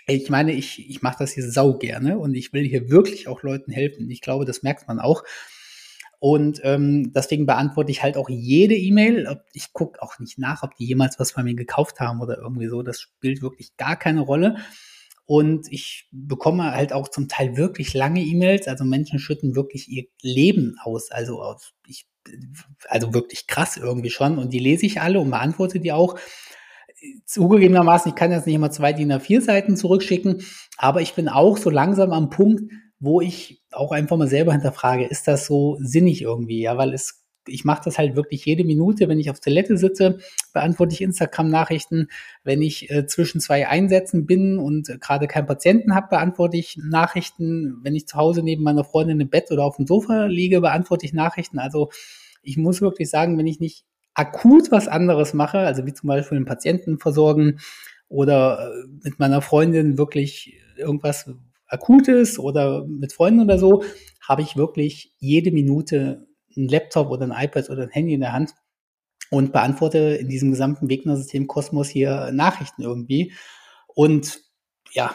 [0.07, 3.43] Ich meine, ich, ich mache das hier sau gerne und ich will hier wirklich auch
[3.43, 4.11] Leuten helfen.
[4.11, 5.25] Ich glaube, das merkt man auch.
[6.19, 9.41] Und ähm, deswegen beantworte ich halt auch jede E-Mail.
[9.55, 12.69] Ich gucke auch nicht nach, ob die jemals was bei mir gekauft haben oder irgendwie
[12.69, 12.83] so.
[12.83, 14.57] Das spielt wirklich gar keine Rolle.
[15.29, 18.67] Und ich bekomme halt auch zum Teil wirklich lange E-Mails.
[18.67, 21.11] Also Menschen schütten wirklich ihr Leben aus.
[21.11, 22.07] Also aus, ich,
[22.89, 24.39] also wirklich krass irgendwie schon.
[24.39, 26.19] Und die lese ich alle und beantworte die auch.
[27.27, 30.43] Zugegebenermaßen, ich kann jetzt nicht immer zwei DIN A4 Seiten zurückschicken,
[30.79, 32.63] aber ich bin auch so langsam am Punkt,
[32.99, 36.63] wo ich auch einfach mal selber hinterfrage, ist das so sinnig irgendwie?
[36.63, 40.19] Ja, weil es, ich mache das halt wirklich jede Minute, wenn ich auf Toilette sitze,
[40.53, 42.09] beantworte ich Instagram-Nachrichten.
[42.45, 46.79] Wenn ich äh, zwischen zwei Einsätzen bin und äh, gerade keinen Patienten habe, beantworte ich
[46.83, 47.79] Nachrichten.
[47.83, 51.07] Wenn ich zu Hause neben meiner Freundin im Bett oder auf dem Sofa liege, beantworte
[51.07, 51.59] ich Nachrichten.
[51.59, 51.91] Also
[52.43, 53.85] ich muss wirklich sagen, wenn ich nicht
[54.15, 57.61] akut was anderes mache, also wie zum Beispiel einen Patienten versorgen
[58.09, 61.31] oder äh, mit meiner Freundin wirklich irgendwas
[61.67, 63.85] Akutes oder mit Freunden oder so,
[64.27, 68.33] habe ich wirklich jede Minute einen Laptop oder ein iPad oder ein Handy in der
[68.33, 68.55] Hand
[69.31, 73.33] und beantworte in diesem gesamten Wegner-System Kosmos hier Nachrichten irgendwie.
[73.95, 74.41] Und
[74.93, 75.15] ja,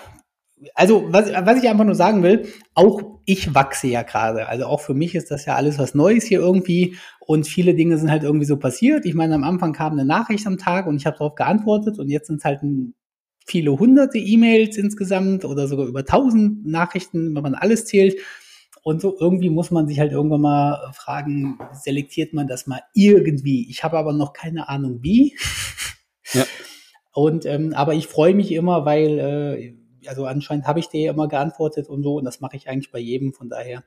[0.76, 4.48] also was, was ich einfach nur sagen will, auch ich wachse ja gerade.
[4.48, 7.98] Also auch für mich ist das ja alles was Neues hier irgendwie und viele Dinge
[7.98, 9.06] sind halt irgendwie so passiert.
[9.06, 12.10] Ich meine, am Anfang kam eine Nachricht am Tag und ich habe darauf geantwortet und
[12.10, 12.93] jetzt sind es halt ein,
[13.46, 18.15] viele hunderte E-Mails insgesamt oder sogar über tausend Nachrichten, wenn man alles zählt.
[18.84, 23.69] Und so irgendwie muss man sich halt irgendwann mal fragen, selektiert man das mal irgendwie?
[23.69, 25.36] Ich habe aber noch keine Ahnung wie.
[26.34, 26.46] Ja.
[27.13, 31.28] Und ähm, aber ich freue mich immer, weil äh, also anscheinend habe ich dir immer
[31.28, 33.34] geantwortet und so und das mache ich eigentlich bei jedem.
[33.34, 33.84] Von daher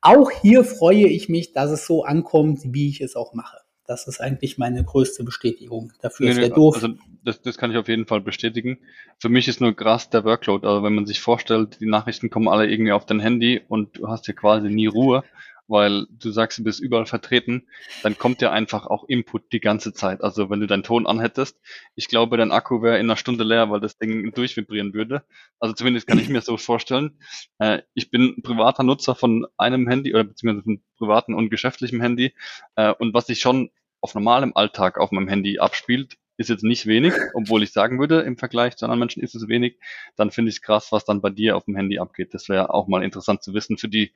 [0.00, 3.58] auch hier freue ich mich, dass es so ankommt, wie ich es auch mache.
[3.86, 6.34] Das ist eigentlich meine größte Bestätigung dafür.
[6.34, 6.76] Nee, nee, doof.
[6.76, 6.88] Also
[7.24, 8.78] das, das kann ich auf jeden Fall bestätigen.
[9.18, 10.66] Für mich ist nur krass der Workload.
[10.66, 14.08] Also wenn man sich vorstellt, die Nachrichten kommen alle irgendwie auf dein Handy und du
[14.08, 15.24] hast ja quasi nie Ruhe,
[15.68, 17.66] weil du sagst, du bist überall vertreten,
[18.02, 20.22] dann kommt ja einfach auch Input die ganze Zeit.
[20.22, 21.58] Also wenn du deinen Ton anhättest,
[21.94, 25.24] ich glaube, dein Akku wäre in einer Stunde leer, weil das Ding durchvibrieren würde.
[25.60, 27.18] Also zumindest kann ich mir so vorstellen.
[27.58, 32.34] Äh, ich bin privater Nutzer von einem Handy oder beziehungsweise von privaten und geschäftlichem Handy.
[32.76, 33.70] Äh, und was ich schon
[34.02, 38.20] auf normalem Alltag auf meinem Handy abspielt, ist jetzt nicht wenig, obwohl ich sagen würde,
[38.20, 39.78] im Vergleich zu anderen Menschen ist es wenig,
[40.16, 42.34] dann finde ich es krass, was dann bei dir auf dem Handy abgeht.
[42.34, 44.12] Das wäre auch mal interessant zu wissen für die,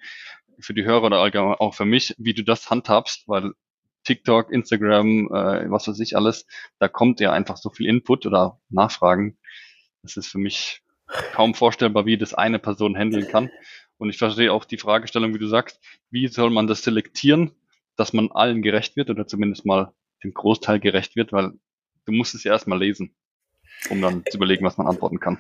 [0.59, 3.53] für die Hörer oder allgemein auch für mich, wie du das handhabst, weil
[4.05, 6.47] TikTok, Instagram, äh, was weiß ich alles,
[6.79, 9.37] da kommt ja einfach so viel Input oder Nachfragen.
[10.03, 10.83] Das ist für mich
[11.33, 13.51] kaum vorstellbar, wie das eine Person handeln kann.
[13.99, 17.53] Und ich verstehe auch die Fragestellung, wie du sagst, wie soll man das selektieren,
[17.97, 21.53] dass man allen gerecht wird oder zumindest mal dem Großteil gerecht wird, weil
[22.07, 23.15] du musst es ja erstmal lesen,
[23.91, 25.39] um dann zu überlegen, was man antworten kann.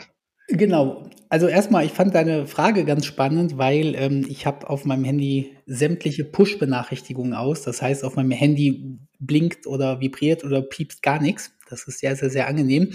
[0.48, 1.10] Genau.
[1.28, 5.56] Also erstmal, ich fand deine Frage ganz spannend, weil ähm, ich habe auf meinem Handy
[5.66, 7.62] sämtliche Push-Benachrichtigungen aus.
[7.62, 11.52] Das heißt, auf meinem Handy blinkt oder vibriert oder piepst gar nichts.
[11.68, 12.92] Das ist sehr, sehr, sehr angenehm.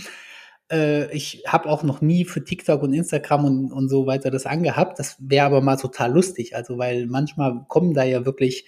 [0.72, 4.46] Äh, ich habe auch noch nie für TikTok und Instagram und, und so weiter das
[4.46, 4.98] angehabt.
[4.98, 6.56] Das wäre aber mal total lustig.
[6.56, 8.66] Also, weil manchmal kommen da ja wirklich,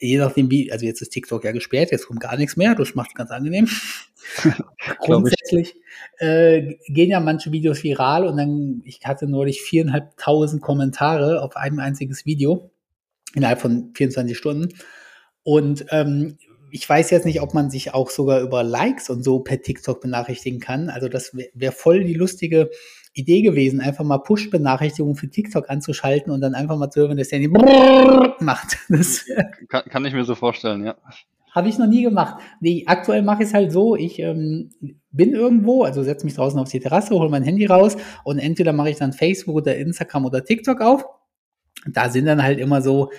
[0.00, 2.74] je nachdem wie, also jetzt ist TikTok ja gesperrt, jetzt kommt gar nichts mehr.
[2.74, 3.68] Das macht ganz angenehm.
[4.98, 5.76] Grundsätzlich
[6.18, 11.80] äh, gehen ja manche Videos viral und dann, ich hatte neulich viereinhalbtausend Kommentare auf ein
[11.80, 12.70] einziges Video
[13.34, 14.68] innerhalb von 24 Stunden.
[15.42, 16.38] Und ähm,
[16.70, 20.00] ich weiß jetzt nicht, ob man sich auch sogar über Likes und so per TikTok
[20.00, 20.90] benachrichtigen kann.
[20.90, 22.70] Also das wäre wär voll die lustige
[23.12, 27.28] Idee gewesen, einfach mal Push-Benachrichtigungen für TikTok anzuschalten und dann einfach mal zu hören, dass
[27.28, 27.40] der
[28.40, 28.76] macht.
[28.88, 29.24] Das
[29.68, 30.96] kann, kann ich mir so vorstellen, ja.
[31.54, 32.42] Habe ich noch nie gemacht.
[32.60, 34.70] Nee, aktuell mache ich es halt so, ich ähm,
[35.12, 38.72] bin irgendwo, also setze mich draußen auf die Terrasse, hole mein Handy raus und entweder
[38.72, 41.04] mache ich dann Facebook oder Instagram oder TikTok auf.
[41.86, 43.12] Da sind dann halt immer so,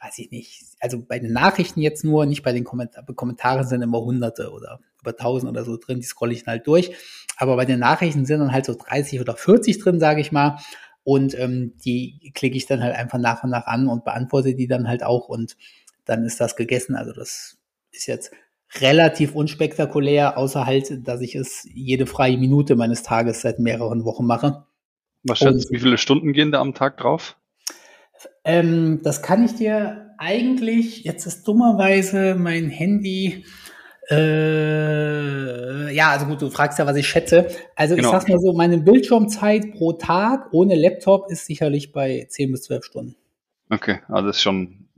[0.00, 3.82] weiß ich nicht, also bei den Nachrichten jetzt nur, nicht bei den Kommentar Kommentaren sind
[3.82, 6.92] immer hunderte oder über tausend oder so drin, die scrolle ich dann halt durch.
[7.38, 10.58] Aber bei den Nachrichten sind dann halt so 30 oder 40 drin, sage ich mal.
[11.02, 14.68] Und ähm, die klicke ich dann halt einfach nach und nach an und beantworte die
[14.68, 15.56] dann halt auch und
[16.04, 16.94] dann ist das gegessen.
[16.94, 17.59] Also das
[17.92, 18.32] ist jetzt
[18.78, 24.26] relativ unspektakulär, außer halt, dass ich es jede freie Minute meines Tages seit mehreren Wochen
[24.26, 24.64] mache.
[25.24, 27.36] Was schätzt du, wie viele Stunden gehen da am Tag drauf?
[28.44, 33.44] Ähm, das kann ich dir eigentlich, jetzt ist dummerweise mein Handy,
[34.10, 37.48] äh, ja, also gut, du fragst ja, was ich schätze.
[37.76, 38.08] Also genau.
[38.08, 42.62] ich sag's mal so, meine Bildschirmzeit pro Tag ohne Laptop ist sicherlich bei 10 bis
[42.64, 43.16] 12 Stunden.
[43.70, 44.88] Okay, also das ist schon,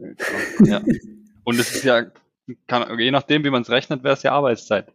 [0.65, 0.81] ja.
[1.45, 2.07] Und es ist ja
[2.67, 4.87] kann, je nachdem, wie man es rechnet, wäre es ja Arbeitszeit.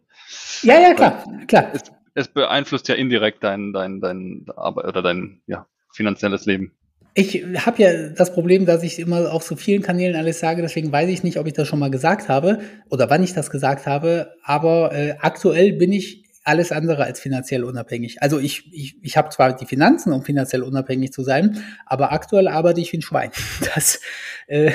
[0.62, 1.70] Ja, ja, klar, klar.
[1.72, 1.82] Es,
[2.14, 6.72] es, beeinflusst ja indirekt dein, dein, dein Arbeit oder dein ja, finanzielles Leben.
[7.14, 10.92] Ich habe ja das Problem, dass ich immer auf so vielen Kanälen alles sage, deswegen
[10.92, 13.86] weiß ich nicht, ob ich das schon mal gesagt habe oder wann ich das gesagt
[13.86, 18.22] habe, aber äh, aktuell bin ich alles andere als finanziell unabhängig.
[18.22, 22.48] Also ich, ich, ich habe zwar die Finanzen, um finanziell unabhängig zu sein, aber aktuell
[22.48, 23.30] arbeite ich wie ein Schwein.
[23.74, 24.00] Das,
[24.46, 24.72] äh,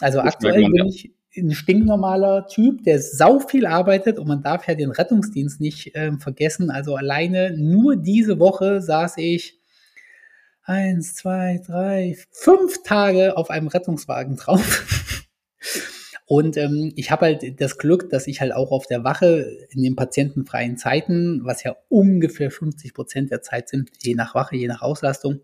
[0.00, 4.68] also das aktuell bin ich ein stinknormaler Typ, der sau viel arbeitet und man darf
[4.68, 6.70] ja den Rettungsdienst nicht äh, vergessen.
[6.70, 9.58] Also alleine nur diese Woche saß ich
[10.64, 15.24] eins, zwei, drei, fünf Tage auf einem Rettungswagen drauf.
[16.26, 19.82] Und ähm, ich habe halt das Glück, dass ich halt auch auf der Wache in
[19.82, 24.66] den patientenfreien Zeiten, was ja ungefähr 50 Prozent der Zeit sind, je nach Wache, je
[24.66, 25.40] nach Auslastung,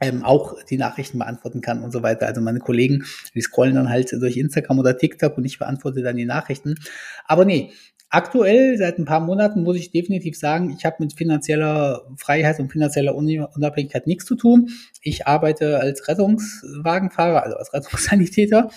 [0.00, 2.26] ähm, auch die Nachrichten beantworten kann und so weiter.
[2.26, 6.16] Also meine Kollegen, die scrollen dann halt durch Instagram oder TikTok und ich beantworte dann
[6.16, 6.76] die Nachrichten.
[7.26, 7.72] Aber nee,
[8.10, 12.72] aktuell seit ein paar Monaten muss ich definitiv sagen, ich habe mit finanzieller Freiheit und
[12.72, 14.70] finanzieller Unabhängigkeit nichts zu tun.
[15.02, 18.70] Ich arbeite als Rettungswagenfahrer, also als Rettungssanitäter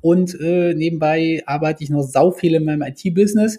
[0.00, 3.58] und äh, nebenbei arbeite ich noch sau viel in meinem IT-Business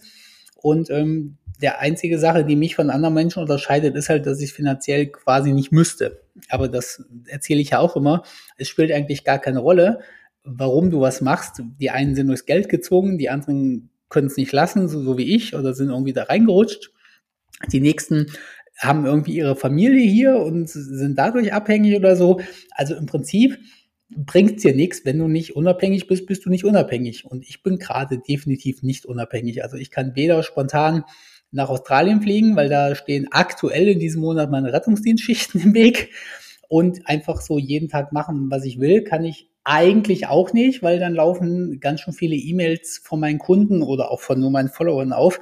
[0.56, 4.53] und ähm, der einzige Sache, die mich von anderen Menschen unterscheidet, ist halt, dass ich
[4.53, 6.21] finanziell quasi nicht müsste.
[6.49, 8.23] Aber das erzähle ich ja auch immer.
[8.57, 9.99] Es spielt eigentlich gar keine Rolle,
[10.43, 11.61] warum du was machst.
[11.79, 15.35] Die einen sind durchs Geld gezwungen, die anderen können es nicht lassen, so, so wie
[15.35, 16.91] ich, oder sind irgendwie da reingerutscht.
[17.71, 18.27] Die nächsten
[18.77, 22.39] haben irgendwie ihre Familie hier und sind dadurch abhängig oder so.
[22.71, 23.57] Also im Prinzip
[24.09, 27.25] bringt dir nichts, wenn du nicht unabhängig bist, bist du nicht unabhängig.
[27.25, 29.63] Und ich bin gerade definitiv nicht unabhängig.
[29.63, 31.03] Also ich kann weder spontan
[31.51, 36.12] nach Australien fliegen, weil da stehen aktuell in diesem Monat meine Rettungsdienstschichten im Weg
[36.69, 40.99] und einfach so jeden Tag machen, was ich will, kann ich eigentlich auch nicht, weil
[40.99, 45.12] dann laufen ganz schön viele E-Mails von meinen Kunden oder auch von nur meinen Followern
[45.12, 45.41] auf.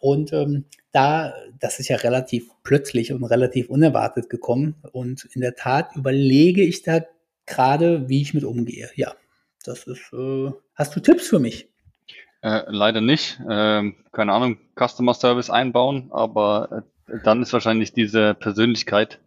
[0.00, 4.74] Und ähm, da, das ist ja relativ plötzlich und relativ unerwartet gekommen.
[4.90, 7.04] Und in der Tat überlege ich da
[7.46, 8.90] gerade, wie ich mit umgehe.
[8.96, 9.14] Ja,
[9.64, 10.12] das ist.
[10.12, 11.71] Äh, hast du Tipps für mich?
[12.42, 13.40] Äh, leider nicht.
[13.48, 19.20] Ähm, keine Ahnung, Customer Service einbauen, aber äh, dann ist wahrscheinlich diese Persönlichkeit,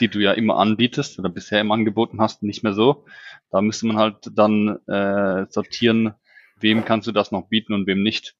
[0.00, 3.04] die du ja immer anbietest oder bisher immer angeboten hast, nicht mehr so.
[3.50, 6.14] Da müsste man halt dann äh, sortieren,
[6.60, 8.36] wem kannst du das noch bieten und wem nicht.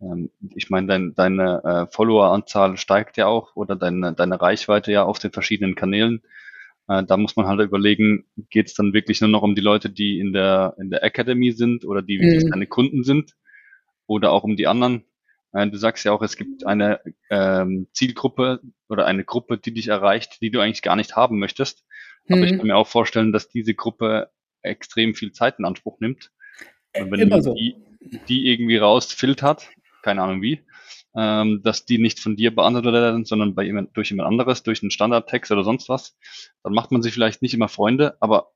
[0.00, 5.04] Ähm, ich meine, dein, deine äh, Follower-Anzahl steigt ja auch oder deine, deine Reichweite ja
[5.04, 6.22] auf den verschiedenen Kanälen.
[6.88, 9.90] Äh, da muss man halt überlegen, geht es dann wirklich nur noch um die Leute,
[9.90, 12.50] die in der, in der Academy sind oder die wirklich mhm.
[12.50, 13.34] deine Kunden sind
[14.06, 15.04] oder auch um die anderen.
[15.52, 19.88] Äh, du sagst ja auch, es gibt eine ähm, Zielgruppe oder eine Gruppe, die dich
[19.88, 21.84] erreicht, die du eigentlich gar nicht haben möchtest.
[22.28, 22.58] Aber ich mhm.
[22.58, 24.30] kann mir auch vorstellen, dass diese Gruppe
[24.62, 26.32] extrem viel Zeit in Anspruch nimmt.
[26.98, 27.54] Und wenn Immer so.
[27.54, 27.76] die,
[28.28, 29.68] die irgendwie rausfiltert,
[30.02, 30.64] keine Ahnung wie,
[31.16, 34.82] ähm, dass die nicht von dir beantwortet werden, sondern bei jemand, durch jemand anderes, durch
[34.82, 36.16] einen Standardtext oder sonst was,
[36.62, 38.52] dann macht man sich vielleicht nicht immer Freunde, aber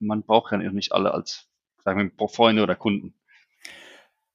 [0.00, 1.48] man braucht ja nicht alle als,
[1.82, 3.14] sagen wir, Freunde oder Kunden.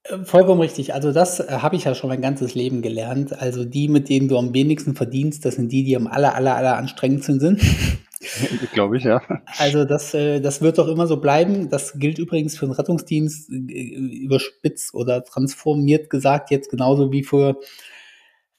[0.03, 0.93] Äh, vollkommen richtig.
[0.93, 3.39] Also das äh, habe ich ja schon mein ganzes Leben gelernt.
[3.39, 6.55] Also die, mit denen du am wenigsten verdienst, das sind die, die am aller, aller,
[6.55, 7.61] aller anstrengendsten sind.
[8.73, 9.21] Glaube ich, ja.
[9.57, 11.69] Also das, äh, das wird doch immer so bleiben.
[11.69, 17.59] Das gilt übrigens für den Rettungsdienst äh, überspitzt oder transformiert gesagt jetzt genauso wie für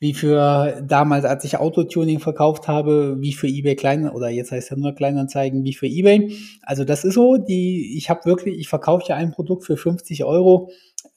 [0.03, 4.71] wie für damals, als ich Autotuning verkauft habe, wie für eBay Klein oder jetzt heißt
[4.71, 6.35] ja nur Kleinanzeigen, wie für eBay.
[6.63, 10.25] Also das ist so, die ich habe wirklich, ich verkaufe ja ein Produkt für 50
[10.25, 10.71] Euro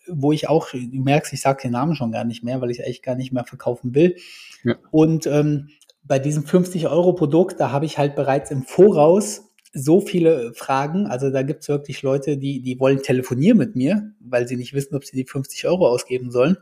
[0.08, 2.80] wo ich auch, du merkst, ich sage den Namen schon gar nicht mehr, weil ich
[2.80, 4.16] es eigentlich gar nicht mehr verkaufen will.
[4.64, 4.76] Ja.
[4.92, 5.70] Und ähm,
[6.04, 11.08] bei diesem 50-Euro-Produkt, da habe ich halt bereits im Voraus so viele Fragen.
[11.08, 14.74] Also da gibt es wirklich Leute, die, die wollen telefonieren mit mir, weil sie nicht
[14.74, 16.58] wissen, ob sie die 50 Euro ausgeben sollen.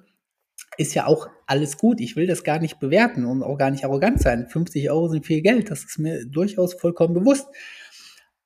[0.78, 2.00] Ist ja auch alles gut.
[2.00, 4.48] Ich will das gar nicht bewerten und auch gar nicht arrogant sein.
[4.48, 5.70] 50 Euro sind viel Geld.
[5.70, 7.48] Das ist mir durchaus vollkommen bewusst.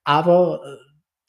[0.04, 0.85] Aber äh,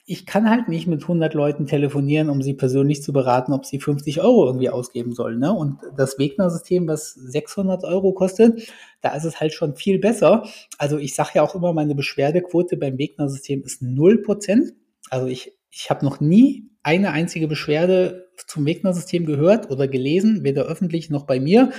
[0.09, 3.81] ich kann halt nicht mit 100 Leuten telefonieren, um sie persönlich zu beraten, ob sie
[3.81, 5.41] 50 Euro irgendwie ausgeben sollen.
[5.41, 5.53] Ne?
[5.53, 10.45] Und das Wegner-System, was 600 Euro kostet, da ist es halt schon viel besser.
[10.79, 14.75] Also ich sage ja auch immer, meine Beschwerdequote beim Wegner-System ist 0%.
[15.11, 20.67] Also ich, ich habe noch nie eine einzige Beschwerde zum Wegner-System gehört oder gelesen, weder
[20.67, 21.73] öffentlich noch bei mir.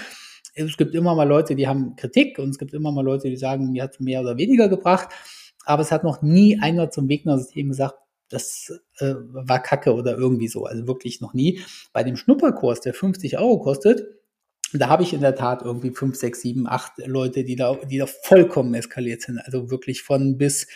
[0.53, 3.37] Es gibt immer mal Leute, die haben Kritik und es gibt immer mal Leute, die
[3.37, 5.07] sagen, mir hat mehr oder weniger gebracht.
[5.63, 7.95] Aber es hat noch nie einer zum Wegner-System gesagt,
[8.29, 10.65] das äh, war Kacke oder irgendwie so.
[10.65, 11.61] Also wirklich noch nie.
[11.93, 14.05] Bei dem Schnupperkurs, der 50 Euro kostet,
[14.73, 17.97] da habe ich in der Tat irgendwie fünf, sechs, sieben, acht Leute, die da, die
[17.97, 19.39] da vollkommen eskaliert sind.
[19.39, 20.67] Also wirklich von bis,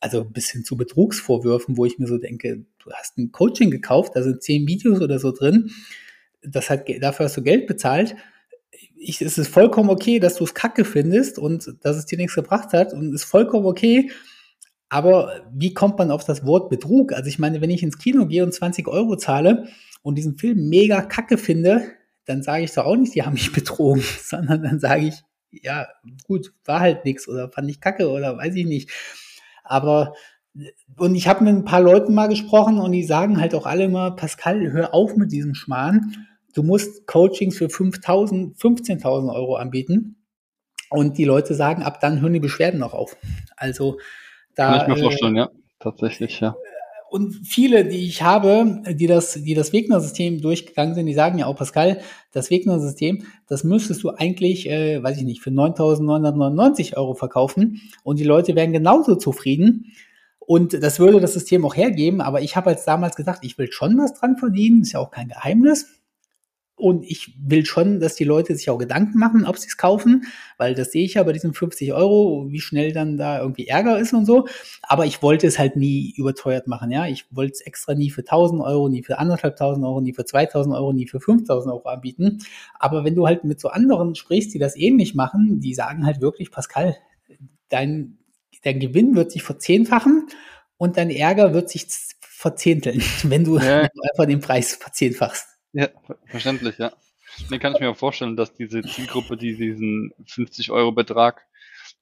[0.00, 4.16] also bis hin zu Betrugsvorwürfen, wo ich mir so denke, du hast ein Coaching gekauft,
[4.16, 5.70] da sind zehn Videos oder so drin.
[6.42, 8.16] Das hat, dafür hast du Geld bezahlt.
[8.96, 12.34] Ich, es ist vollkommen okay, dass du es kacke findest und dass es dir nichts
[12.34, 14.10] gebracht hat und es ist vollkommen okay,
[14.88, 17.12] aber wie kommt man auf das Wort Betrug?
[17.12, 19.66] Also ich meine, wenn ich ins Kino gehe und 20 Euro zahle
[20.02, 21.82] und diesen Film mega kacke finde,
[22.24, 25.88] dann sage ich doch auch nicht, die haben mich betrogen, sondern dann sage ich, ja,
[26.26, 28.90] gut, war halt nichts oder fand ich kacke oder weiß ich nicht.
[29.64, 30.14] Aber
[30.96, 33.84] und ich habe mit ein paar Leuten mal gesprochen und die sagen halt auch alle
[33.84, 36.26] immer, Pascal, hör auf mit diesem Schmarrn.
[36.54, 40.16] Du musst Coachings für 5.000, 15.000 Euro anbieten.
[40.88, 43.16] Und die Leute sagen, ab dann hören die Beschwerden auch auf.
[43.56, 43.98] Also
[44.56, 46.56] da, Kann ich mir vorstellen, äh, ja, tatsächlich, ja.
[47.08, 51.46] Und viele, die ich habe, die das, die das Wegner-System durchgegangen sind, die sagen ja
[51.46, 52.00] auch, Pascal,
[52.32, 58.18] das Wegner-System, das müsstest du eigentlich, äh, weiß ich nicht, für 9.999 Euro verkaufen und
[58.18, 59.92] die Leute wären genauso zufrieden.
[60.40, 63.70] Und das würde das System auch hergeben, aber ich habe als damals gesagt, ich will
[63.70, 65.95] schon was dran verdienen, ist ja auch kein Geheimnis.
[66.76, 70.26] Und ich will schon, dass die Leute sich auch Gedanken machen, ob sie es kaufen,
[70.58, 73.98] weil das sehe ich ja bei diesen 50 Euro, wie schnell dann da irgendwie Ärger
[73.98, 74.46] ist und so.
[74.82, 77.06] Aber ich wollte es halt nie überteuert machen, ja.
[77.06, 80.74] Ich wollte es extra nie für 1000 Euro, nie für anderthalbtausend Euro, nie für 2000
[80.74, 82.40] Euro, nie für 5000 Euro anbieten.
[82.78, 86.20] Aber wenn du halt mit so anderen sprichst, die das ähnlich machen, die sagen halt
[86.20, 86.94] wirklich, Pascal,
[87.70, 88.18] dein,
[88.64, 90.26] dein Gewinn wird sich verzehnfachen
[90.76, 91.86] und dein Ärger wird sich
[92.20, 93.80] verzehnteln, wenn du ja.
[94.10, 95.55] einfach den Preis verzehnfachst.
[95.76, 95.90] Ja,
[96.24, 96.90] verständlich, ja.
[97.50, 101.42] Dann kann ich mir auch vorstellen, dass diese Zielgruppe, die diesen 50-Euro-Betrag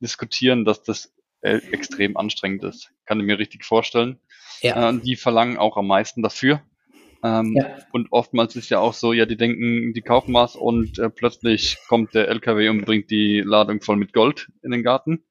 [0.01, 2.93] diskutieren, dass das äh, extrem anstrengend ist.
[3.05, 4.21] Kann ich mir richtig vorstellen.
[4.61, 4.91] Ja.
[4.91, 6.63] Äh, die verlangen auch am meisten dafür.
[7.25, 7.79] Ähm, ja.
[7.91, 11.79] Und oftmals ist ja auch so, ja, die denken, die kaufen was und äh, plötzlich
[11.89, 15.25] kommt der LKW und bringt die Ladung voll mit Gold in den Garten.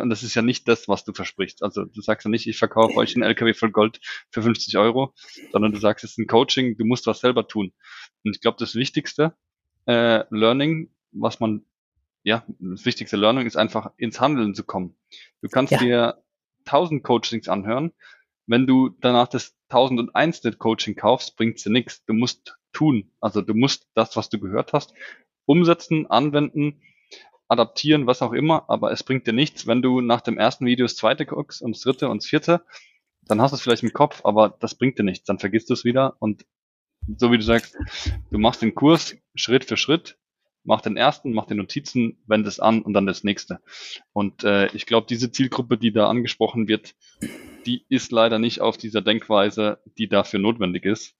[0.00, 1.62] Und das ist ja nicht das, was du versprichst.
[1.62, 5.12] Also du sagst ja nicht, ich verkaufe euch einen LKW voll Gold für 50 Euro,
[5.50, 7.72] sondern du sagst, es ist ein Coaching, du musst was selber tun.
[8.24, 9.34] Und ich glaube, das wichtigste
[9.86, 11.64] äh, Learning, was man,
[12.22, 14.96] ja, das wichtigste Learning ist einfach ins Handeln zu kommen.
[15.42, 15.78] Du kannst ja.
[15.78, 16.22] dir
[16.66, 17.92] 1000 Coachings anhören.
[18.46, 20.42] Wenn du danach das 1001.
[20.58, 22.04] Coaching kaufst, bringt's dir nichts.
[22.04, 23.10] Du musst tun.
[23.20, 24.94] Also du musst das, was du gehört hast,
[25.46, 26.80] umsetzen, anwenden
[27.52, 30.86] adaptieren, was auch immer, aber es bringt dir nichts, wenn du nach dem ersten Video
[30.86, 32.64] das zweite guckst und das dritte und das vierte,
[33.22, 35.74] dann hast du es vielleicht im Kopf, aber das bringt dir nichts, dann vergisst du
[35.74, 36.44] es wieder und
[37.16, 37.76] so wie du sagst,
[38.30, 40.18] du machst den Kurs Schritt für Schritt,
[40.64, 43.60] mach den ersten, mach die Notizen, wend es an und dann das nächste.
[44.12, 46.94] Und äh, ich glaube, diese Zielgruppe, die da angesprochen wird,
[47.66, 51.16] die ist leider nicht auf dieser Denkweise, die dafür notwendig ist.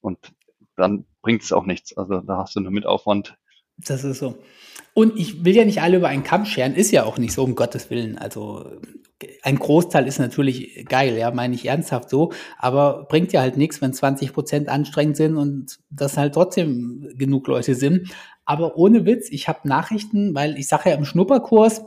[0.00, 0.32] Und
[0.76, 1.96] dann bringt es auch nichts.
[1.96, 3.36] Also da hast du nur mit Aufwand
[3.78, 4.38] das ist so.
[4.94, 7.44] Und ich will ja nicht alle über einen Kamm scheren, ist ja auch nicht so,
[7.44, 8.18] um Gottes Willen.
[8.18, 8.64] Also
[9.42, 13.80] ein Großteil ist natürlich geil, ja, meine ich ernsthaft so, aber bringt ja halt nichts,
[13.80, 18.12] wenn 20 Prozent anstrengend sind und das halt trotzdem genug Leute sind.
[18.44, 21.82] Aber ohne Witz, ich habe Nachrichten, weil ich sage ja im Schnupperkurs,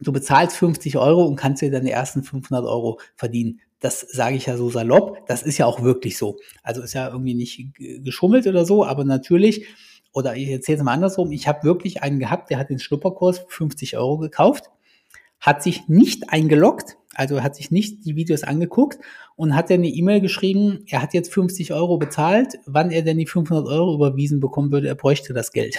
[0.00, 3.60] du bezahlst 50 Euro und kannst dir deine ersten 500 Euro verdienen.
[3.80, 6.36] Das sage ich ja so salopp, das ist ja auch wirklich so.
[6.62, 9.66] Also ist ja irgendwie nicht geschummelt oder so, aber natürlich
[10.16, 13.44] oder ich erzähle es mal andersrum, ich habe wirklich einen gehabt, der hat den Schnupperkurs
[13.48, 14.70] 50 Euro gekauft,
[15.40, 18.98] hat sich nicht eingeloggt, also hat sich nicht die Videos angeguckt
[19.36, 23.18] und hat dann eine E-Mail geschrieben, er hat jetzt 50 Euro bezahlt, wann er denn
[23.18, 25.78] die 500 Euro überwiesen bekommen würde, er bräuchte das Geld.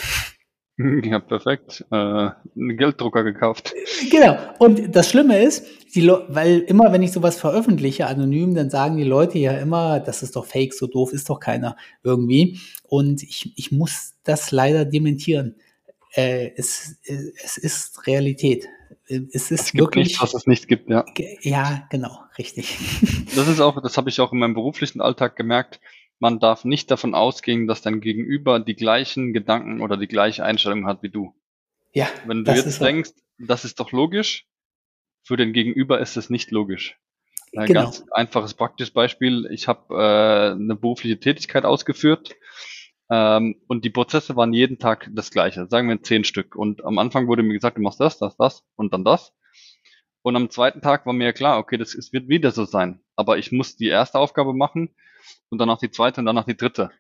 [1.04, 1.86] Ja, perfekt.
[1.92, 3.74] Äh, einen Gelddrucker gekauft.
[4.12, 4.38] Genau.
[4.60, 5.66] Und das Schlimme ist,
[5.96, 10.24] die weil immer, wenn ich sowas veröffentliche, anonym, dann sagen die Leute ja immer, das
[10.24, 12.60] ist doch fake, so doof ist doch keiner irgendwie.
[12.84, 15.56] Und ich, ich muss das leider dementieren.
[16.14, 18.68] Äh, es, es ist Realität.
[19.08, 20.08] Es ist es gibt wirklich.
[20.08, 21.06] Nichts, was es nicht gibt, ja.
[21.42, 22.78] Ja, genau, richtig.
[23.36, 25.80] Das ist auch, das habe ich auch in meinem beruflichen Alltag gemerkt
[26.20, 30.88] man darf nicht davon ausgehen, dass dein Gegenüber die gleichen Gedanken oder die gleiche Einstellung
[30.88, 31.34] hat wie du.
[31.94, 32.08] Ja.
[32.26, 34.48] Wenn du jetzt denkst, das ist doch logisch,
[35.24, 36.98] für den Gegenüber ist es nicht logisch.
[37.56, 37.84] Ein genau.
[37.84, 39.48] ganz einfaches praktisches Beispiel.
[39.52, 42.36] Ich habe äh, eine berufliche Tätigkeit ausgeführt
[43.10, 46.56] ähm, und die Prozesse waren jeden Tag das gleiche, sagen wir zehn Stück.
[46.56, 49.34] Und am Anfang wurde mir gesagt, du machst das, das, das und dann das.
[50.28, 53.00] Und am zweiten Tag war mir klar, okay, das ist, wird wieder so sein.
[53.16, 54.90] Aber ich muss die erste Aufgabe machen
[55.48, 56.92] und danach die zweite und danach die dritte.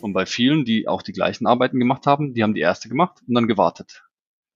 [0.00, 3.20] Und bei vielen, die auch die gleichen Arbeiten gemacht haben, die haben die erste gemacht
[3.24, 4.02] und dann gewartet.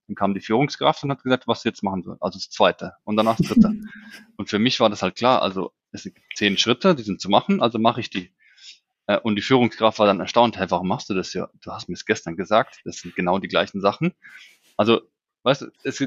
[0.07, 2.17] Dann kam die Führungskraft und hat gesagt, was sie jetzt machen soll.
[2.19, 3.73] Also das zweite und danach das dritte.
[4.35, 7.29] und für mich war das halt klar, also es sind zehn Schritte, die sind zu
[7.29, 8.35] machen, also mache ich die.
[9.05, 11.47] Äh, und die Führungskraft war dann erstaunt, hey, warum machst du das ja?
[11.61, 14.13] Du hast mir es gestern gesagt, das sind genau die gleichen Sachen.
[14.75, 14.99] Also,
[15.43, 16.03] weißt du, es,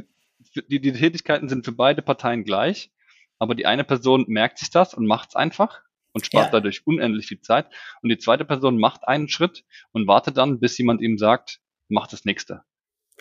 [0.69, 2.91] die, die Tätigkeiten sind für beide Parteien gleich,
[3.39, 5.81] aber die eine Person merkt sich das und macht es einfach
[6.13, 6.51] und spart ja.
[6.53, 7.67] dadurch unendlich viel Zeit.
[8.03, 12.07] Und die zweite Person macht einen Schritt und wartet dann, bis jemand ihm sagt, mach
[12.07, 12.63] das nächste.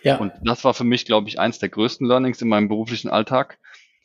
[0.03, 0.17] Ja.
[0.17, 3.59] Und das war für mich, glaube ich, eins der größten Learnings in meinem beruflichen Alltag.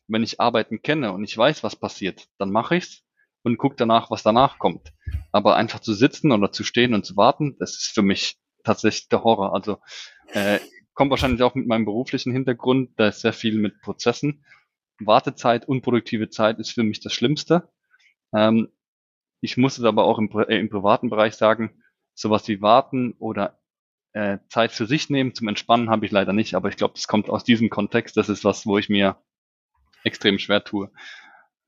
[0.06, 3.02] Wenn ich Arbeiten kenne und ich weiß, was passiert, dann mache ich's
[3.42, 4.92] und gucke danach, was danach kommt.
[5.32, 9.08] Aber einfach zu sitzen oder zu stehen und zu warten, das ist für mich tatsächlich
[9.08, 9.54] der Horror.
[9.54, 9.78] Also
[10.32, 10.58] äh,
[10.94, 14.44] kommt wahrscheinlich auch mit meinem beruflichen Hintergrund, da ist sehr viel mit Prozessen.
[15.00, 17.68] Wartezeit, unproduktive Zeit ist für mich das Schlimmste.
[18.32, 18.68] Ähm,
[19.40, 21.82] ich muss es aber auch im, äh, im privaten Bereich sagen,
[22.14, 23.60] sowas wie warten oder
[24.12, 27.08] äh, Zeit für sich nehmen zum Entspannen habe ich leider nicht, aber ich glaube, das
[27.08, 28.16] kommt aus diesem Kontext.
[28.16, 29.16] Das ist was, wo ich mir
[30.04, 30.90] extrem schwer tue.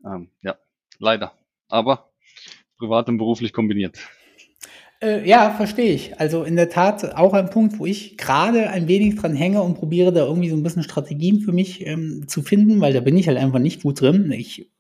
[0.04, 0.56] Ähm, ja,
[0.98, 1.36] leider.
[1.68, 2.12] Aber
[2.78, 3.98] privat und beruflich kombiniert.
[5.02, 6.18] Äh, ja, verstehe ich.
[6.18, 9.74] Also in der Tat auch ein Punkt, wo ich gerade ein wenig dran hänge und
[9.74, 13.16] probiere da irgendwie so ein bisschen Strategien für mich ähm, zu finden, weil da bin
[13.16, 14.32] ich halt einfach nicht gut drin.
[14.32, 14.70] Ich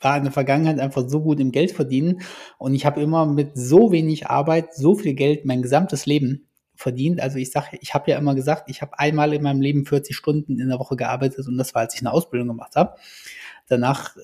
[0.00, 2.22] war in der Vergangenheit einfach so gut im Geld verdienen
[2.58, 7.20] und ich habe immer mit so wenig Arbeit so viel Geld mein gesamtes Leben verdient.
[7.20, 10.16] Also ich sage, ich habe ja immer gesagt, ich habe einmal in meinem Leben 40
[10.16, 12.96] Stunden in der Woche gearbeitet und das war, als ich eine Ausbildung gemacht habe.
[13.68, 14.16] Danach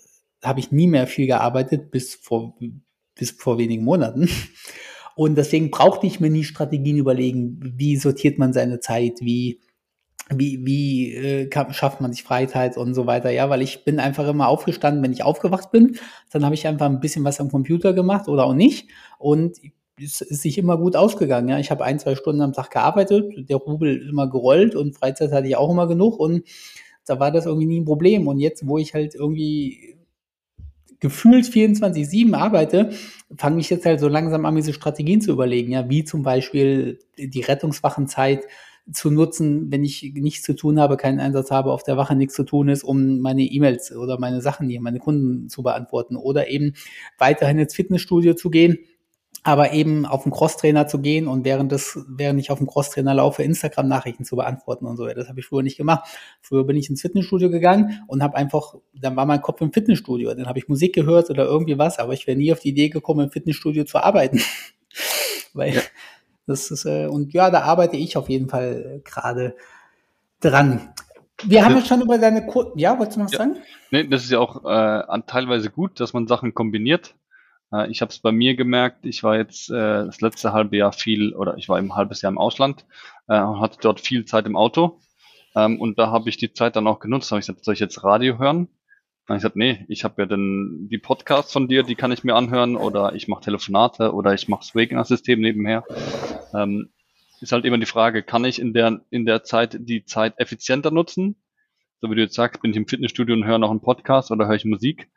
[0.42, 2.56] habe ich nie mehr viel gearbeitet bis vor
[3.14, 4.28] bis vor wenigen Monaten.
[5.18, 9.58] Und deswegen brauchte ich mir nie Strategien überlegen, wie sortiert man seine Zeit, wie
[10.30, 13.28] wie, wie äh, schafft man sich Freizeit und so weiter.
[13.30, 15.96] Ja, weil ich bin einfach immer aufgestanden, wenn ich aufgewacht bin.
[16.30, 18.90] Dann habe ich einfach ein bisschen was am Computer gemacht oder auch nicht.
[19.18, 19.58] Und
[20.00, 21.48] es ist sich immer gut ausgegangen.
[21.48, 25.32] Ja, ich habe ein, zwei Stunden am Tag gearbeitet, der Rubel immer gerollt und Freizeit
[25.32, 26.44] hatte ich auch immer genug und
[27.06, 28.28] da war das irgendwie nie ein Problem.
[28.28, 29.97] Und jetzt, wo ich halt irgendwie
[31.00, 32.90] gefühlt 24-7 arbeite,
[33.36, 36.98] fange ich jetzt halt so langsam an, diese Strategien zu überlegen, ja, wie zum Beispiel
[37.16, 38.46] die Rettungswachenzeit
[38.90, 42.34] zu nutzen, wenn ich nichts zu tun habe, keinen Einsatz habe, auf der Wache nichts
[42.34, 46.48] zu tun ist, um meine E-Mails oder meine Sachen hier, meine Kunden zu beantworten oder
[46.48, 46.72] eben
[47.18, 48.78] weiterhin ins Fitnessstudio zu gehen,
[49.44, 53.14] aber eben auf den Crosstrainer zu gehen und während des, während ich auf dem Crosstrainer
[53.14, 55.06] laufe, Instagram-Nachrichten zu beantworten und so.
[55.06, 56.08] Das habe ich früher nicht gemacht.
[56.40, 60.34] Früher bin ich ins Fitnessstudio gegangen und habe einfach, dann war mein Kopf im Fitnessstudio,
[60.34, 62.88] dann habe ich Musik gehört oder irgendwie was, aber ich wäre nie auf die Idee
[62.88, 64.40] gekommen, im Fitnessstudio zu arbeiten.
[65.54, 65.82] Weil ja.
[66.48, 69.54] Das ist, äh, und ja, da arbeite ich auf jeden Fall gerade
[70.40, 70.94] dran.
[71.44, 73.38] Wir haben ja schon über deine Kur Ja, wolltest du noch ja.
[73.38, 73.56] sagen?
[73.90, 77.14] Nee, das ist ja auch äh, teilweise gut, dass man Sachen kombiniert.
[77.72, 80.92] Äh, ich habe es bei mir gemerkt, ich war jetzt äh, das letzte halbe Jahr
[80.92, 82.86] viel, oder ich war ein halbes Jahr im Ausland
[83.28, 85.00] äh, und hatte dort viel Zeit im Auto.
[85.54, 87.30] Ähm, und da habe ich die Zeit dann auch genutzt.
[87.30, 88.68] Habe ich gesagt, soll ich jetzt Radio hören?
[89.26, 92.24] Dann ich gesagt, nee, ich habe ja dann die Podcasts von dir, die kann ich
[92.24, 95.84] mir anhören oder ich mache Telefonate oder ich mache das Wegener-System nebenher.
[96.54, 96.90] Ähm,
[97.40, 100.90] ist halt immer die Frage, kann ich in der, in der Zeit die Zeit effizienter
[100.90, 101.36] nutzen?
[102.00, 104.46] So wie du jetzt sagst, bin ich im Fitnessstudio und höre noch einen Podcast oder
[104.46, 105.10] höre ich Musik?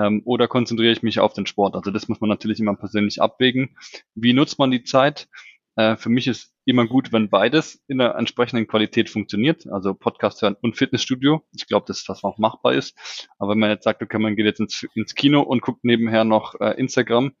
[0.00, 1.74] Ähm, oder konzentriere ich mich auf den Sport?
[1.74, 3.76] Also das muss man natürlich immer persönlich abwägen.
[4.14, 5.28] Wie nutzt man die Zeit?
[5.76, 10.42] Äh, für mich ist immer gut, wenn beides in der entsprechenden Qualität funktioniert, also Podcast
[10.42, 11.42] hören und Fitnessstudio.
[11.52, 12.96] Ich glaube, dass das auch machbar ist.
[13.38, 16.24] Aber wenn man jetzt sagt, okay, man geht jetzt ins, ins Kino und guckt nebenher
[16.24, 17.32] noch äh, Instagram,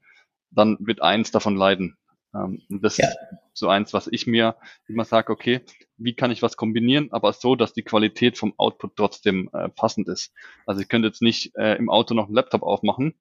[0.50, 1.96] dann wird eins davon leiden.
[2.34, 3.08] Ähm, und das ja.
[3.08, 3.16] ist
[3.52, 4.56] so eins, was ich mir
[4.86, 5.60] immer sage, okay,
[5.96, 10.08] wie kann ich was kombinieren, aber so, dass die Qualität vom Output trotzdem äh, passend
[10.08, 10.32] ist.
[10.66, 13.14] Also ich könnte jetzt nicht äh, im Auto noch einen Laptop aufmachen,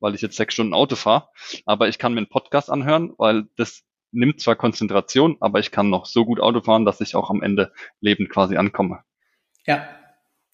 [0.00, 1.28] weil ich jetzt sechs Stunden Auto fahre,
[1.66, 3.82] aber ich kann mir einen Podcast anhören, weil das
[4.12, 7.42] nimmt zwar Konzentration, aber ich kann noch so gut Auto fahren, dass ich auch am
[7.42, 9.00] Ende lebend quasi ankomme.
[9.66, 9.88] Ja,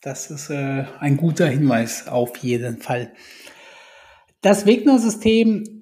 [0.01, 3.13] das ist äh, ein guter Hinweis auf jeden Fall.
[4.41, 5.80] Das Wegner-System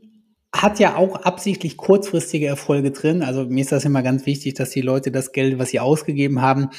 [0.63, 3.23] hat ja auch absichtlich kurzfristige Erfolge drin.
[3.23, 6.43] Also mir ist das immer ganz wichtig, dass die Leute das Geld, was sie ausgegeben
[6.43, 6.71] haben,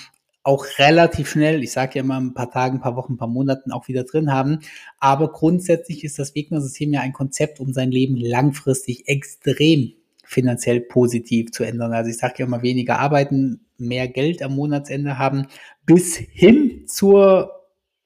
[0.43, 3.27] auch relativ schnell, ich sage ja immer ein paar Tagen, ein paar Wochen, ein paar
[3.27, 4.59] Monaten auch wieder drin haben.
[4.99, 11.51] Aber grundsätzlich ist das Wegner-System ja ein Konzept, um sein Leben langfristig extrem finanziell positiv
[11.51, 11.93] zu ändern.
[11.93, 15.47] Also ich sage ja immer weniger arbeiten, mehr Geld am Monatsende haben,
[15.85, 17.51] bis hin zur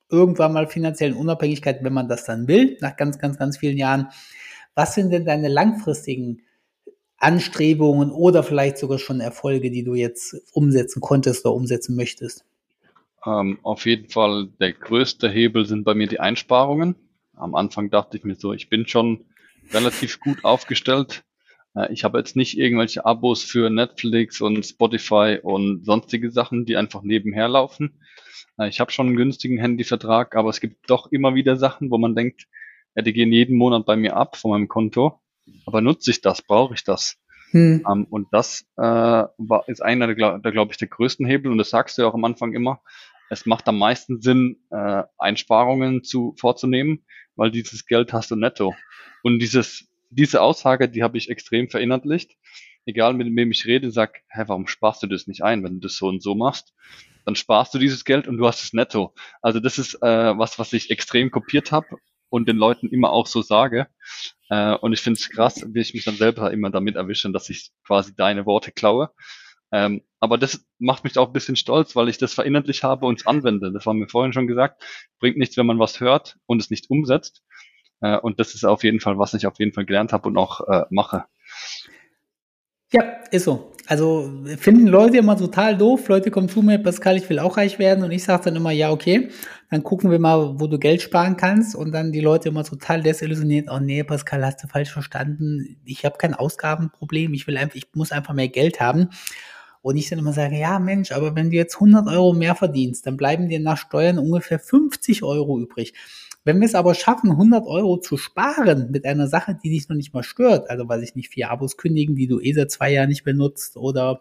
[0.09, 4.07] irgendwann mal finanziellen Unabhängigkeit, wenn man das dann will, nach ganz, ganz, ganz vielen Jahren.
[4.75, 6.41] Was sind denn deine langfristigen
[7.17, 12.43] Anstrebungen oder vielleicht sogar schon Erfolge, die du jetzt umsetzen konntest oder umsetzen möchtest?
[13.25, 16.95] Ähm, auf jeden Fall der größte Hebel sind bei mir die Einsparungen.
[17.35, 19.25] Am Anfang dachte ich mir so, ich bin schon
[19.71, 21.23] relativ gut aufgestellt.
[21.75, 26.75] Äh, ich habe jetzt nicht irgendwelche Abos für Netflix und Spotify und sonstige Sachen, die
[26.75, 28.01] einfach nebenher laufen.
[28.57, 31.97] Äh, ich habe schon einen günstigen Handyvertrag, aber es gibt doch immer wieder Sachen, wo
[31.97, 32.47] man denkt,
[32.95, 35.19] ja, die gehen jeden Monat bei mir ab von meinem Konto.
[35.65, 36.41] Aber nutze ich das?
[36.41, 37.17] Brauche ich das?
[37.51, 37.83] Hm.
[37.85, 41.51] Um, ähm, und das äh, war, ist einer der, der glaube ich, der größten Hebel.
[41.51, 42.81] Und das sagst du ja auch am Anfang immer.
[43.29, 48.75] Es macht am meisten Sinn, äh, Einsparungen zu, vorzunehmen, weil dieses Geld hast du netto.
[49.23, 52.37] Und dieses, diese Aussage, die habe ich extrem verinnerlicht.
[52.85, 55.79] Egal mit wem ich rede, sag, hä, warum sparst du das nicht ein, wenn du
[55.87, 56.73] das so und so machst?
[57.25, 59.13] Dann sparst du dieses Geld und du hast es netto.
[59.41, 61.97] Also das ist äh, was, was ich extrem kopiert habe
[62.33, 63.85] und den Leuten immer auch so sage.
[64.49, 67.47] Äh, und ich finde es krass, wie ich mich dann selber immer damit erwische, dass
[67.51, 69.11] ich quasi deine Worte klaue.
[69.71, 73.19] Ähm, aber das macht mich auch ein bisschen stolz, weil ich das verinnerlich habe und
[73.19, 73.71] es anwende.
[73.71, 74.83] Das war mir vorhin schon gesagt.
[75.19, 77.43] Bringt nichts, wenn man was hört und es nicht umsetzt.
[78.01, 80.35] Äh, und das ist auf jeden Fall, was ich auf jeden Fall gelernt habe und
[80.35, 81.25] auch äh, mache.
[82.91, 83.72] Ja, ist so.
[83.87, 86.07] Also finden Leute immer total doof.
[86.07, 88.03] Leute kommen zu mir, Pascal, ich will auch reich werden.
[88.03, 89.29] Und ich sage dann immer, ja, okay,
[89.69, 91.75] dann gucken wir mal, wo du Geld sparen kannst.
[91.75, 95.77] Und dann die Leute immer total desillusioniert, oh nee, Pascal, hast du falsch verstanden.
[95.83, 97.33] Ich habe kein Ausgabenproblem.
[97.33, 99.09] Ich will einfach, ich muss einfach mehr Geld haben.
[99.81, 103.05] Und ich dann immer sage, ja Mensch, aber wenn du jetzt 100 Euro mehr verdienst,
[103.05, 105.93] dann bleiben dir nach Steuern ungefähr 50 Euro übrig.
[106.45, 109.95] Wenn wir es aber schaffen, 100 Euro zu sparen mit einer Sache, die dich noch
[109.95, 112.91] nicht mal stört, also weiß ich nicht, vier Abos kündigen, die du eh seit zwei
[112.91, 114.19] Jahren nicht benutzt oder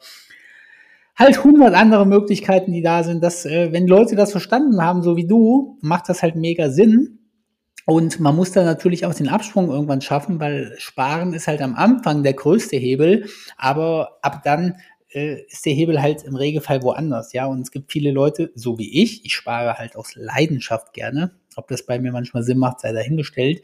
[1.16, 5.16] halt 100 andere Möglichkeiten, die da sind, dass äh, wenn Leute das verstanden haben, so
[5.16, 7.18] wie du, macht das halt mega Sinn.
[7.84, 11.74] Und man muss dann natürlich auch den Absprung irgendwann schaffen, weil Sparen ist halt am
[11.74, 14.76] Anfang der größte Hebel, aber ab dann
[15.08, 17.46] äh, ist der Hebel halt im Regelfall woanders, ja.
[17.46, 21.68] Und es gibt viele Leute, so wie ich, ich spare halt aus Leidenschaft gerne, ob
[21.68, 23.62] das bei mir manchmal Sinn macht, sei dahingestellt.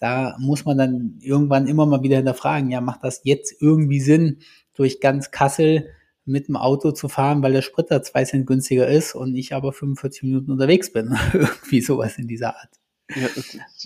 [0.00, 4.38] Da muss man dann irgendwann immer mal wieder hinterfragen, ja, macht das jetzt irgendwie Sinn,
[4.74, 5.88] durch ganz Kassel
[6.26, 9.54] mit dem Auto zu fahren, weil der Sprit da zwei Cent günstiger ist und ich
[9.54, 11.16] aber 45 Minuten unterwegs bin.
[11.32, 12.70] irgendwie sowas in dieser Art.
[13.14, 13.28] Ja,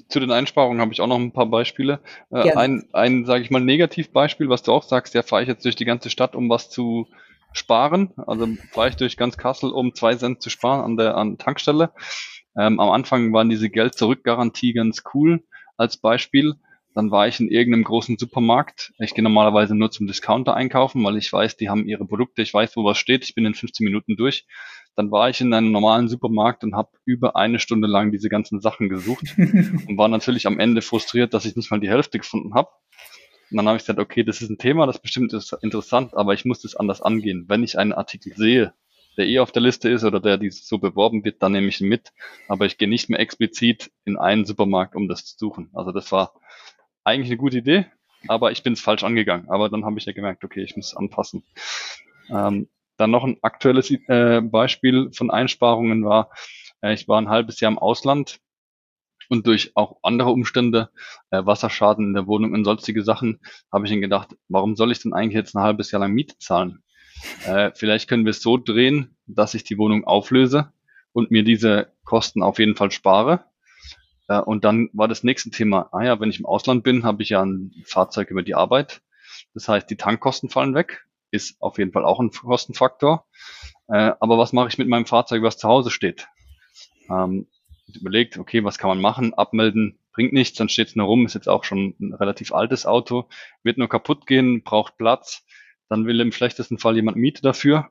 [0.08, 2.00] zu den Einsparungen habe ich auch noch ein paar Beispiele.
[2.30, 5.64] Äh, ein, ein sage ich mal, Negativbeispiel, was du auch sagst, ja, fahre ich jetzt
[5.64, 7.08] durch die ganze Stadt, um was zu
[7.52, 8.12] sparen.
[8.16, 11.90] Also fahre ich durch ganz Kassel, um zwei Cent zu sparen an der an Tankstelle.
[12.58, 15.44] Ähm, am Anfang waren diese Geld-Zurück-Garantie ganz cool
[15.76, 16.54] als Beispiel.
[16.94, 18.92] Dann war ich in irgendeinem großen Supermarkt.
[18.98, 22.52] Ich gehe normalerweise nur zum Discounter einkaufen, weil ich weiß, die haben ihre Produkte, ich
[22.52, 23.22] weiß, wo was steht.
[23.22, 24.46] Ich bin in 15 Minuten durch.
[24.96, 28.60] Dann war ich in einem normalen Supermarkt und habe über eine Stunde lang diese ganzen
[28.60, 32.54] Sachen gesucht und war natürlich am Ende frustriert, dass ich nicht mal die Hälfte gefunden
[32.54, 32.70] habe.
[33.52, 36.34] Und dann habe ich gesagt, okay, das ist ein Thema, das bestimmt ist interessant, aber
[36.34, 37.44] ich muss das anders angehen.
[37.46, 38.74] Wenn ich einen Artikel sehe,
[39.18, 41.80] der eh auf der Liste ist oder der die so beworben wird, dann nehme ich
[41.80, 42.12] ihn mit.
[42.48, 45.70] Aber ich gehe nicht mehr explizit in einen Supermarkt, um das zu suchen.
[45.74, 46.32] Also das war
[47.04, 47.86] eigentlich eine gute Idee,
[48.28, 49.50] aber ich bin es falsch angegangen.
[49.50, 51.42] Aber dann habe ich ja gemerkt, okay, ich muss anpassen.
[52.30, 56.30] Ähm, dann noch ein aktuelles äh, Beispiel von Einsparungen war,
[56.82, 58.40] äh, ich war ein halbes Jahr im Ausland
[59.28, 60.90] und durch auch andere Umstände,
[61.30, 63.40] äh, Wasserschaden in der Wohnung und sonstige Sachen,
[63.72, 66.38] habe ich dann gedacht, warum soll ich denn eigentlich jetzt ein halbes Jahr lang Miete
[66.38, 66.82] zahlen?
[67.46, 70.72] Äh, vielleicht können wir es so drehen, dass ich die Wohnung auflöse
[71.12, 73.44] und mir diese Kosten auf jeden Fall spare.
[74.28, 77.22] Äh, und dann war das nächste Thema, ah ja, wenn ich im Ausland bin, habe
[77.22, 79.02] ich ja ein Fahrzeug über die Arbeit.
[79.54, 83.26] Das heißt, die Tankkosten fallen weg, ist auf jeden Fall auch ein Kostenfaktor.
[83.88, 86.28] Äh, aber was mache ich mit meinem Fahrzeug, was zu Hause steht?
[87.10, 87.46] Ähm,
[87.94, 89.34] überlegt, okay, was kann man machen?
[89.34, 92.86] Abmelden bringt nichts, dann steht es nur rum, ist jetzt auch schon ein relativ altes
[92.86, 93.28] Auto,
[93.62, 95.44] wird nur kaputt gehen, braucht Platz
[95.88, 97.88] dann will im schlechtesten Fall jemand Miete dafür.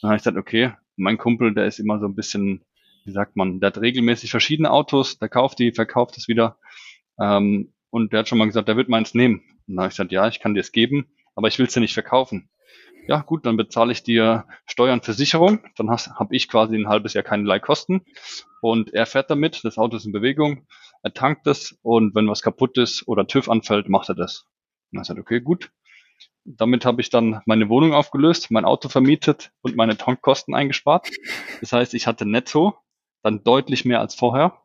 [0.00, 2.64] Dann habe ich gesagt, okay, mein Kumpel, der ist immer so ein bisschen,
[3.04, 6.58] wie sagt man, der hat regelmäßig verschiedene Autos, der kauft die, verkauft es wieder.
[7.20, 9.42] Ähm, und der hat schon mal gesagt, der wird meins nehmen.
[9.66, 11.94] Dann habe ich gesagt, ja, ich kann dir es geben, aber ich will sie nicht
[11.94, 12.50] verkaufen.
[13.08, 17.22] Ja, gut, dann bezahle ich dir Steuern, Versicherung, dann habe ich quasi ein halbes Jahr
[17.22, 18.04] keinerlei Kosten
[18.60, 20.66] und er fährt damit, das Auto ist in Bewegung,
[21.04, 24.46] er tankt es und wenn was kaputt ist oder TÜV anfällt, macht er das.
[24.90, 25.70] Und er sagt, okay, gut.
[26.46, 31.10] Damit habe ich dann meine Wohnung aufgelöst, mein Auto vermietet und meine Tankkosten eingespart.
[31.60, 32.76] Das heißt, ich hatte netto
[33.22, 34.56] dann deutlich mehr als vorher.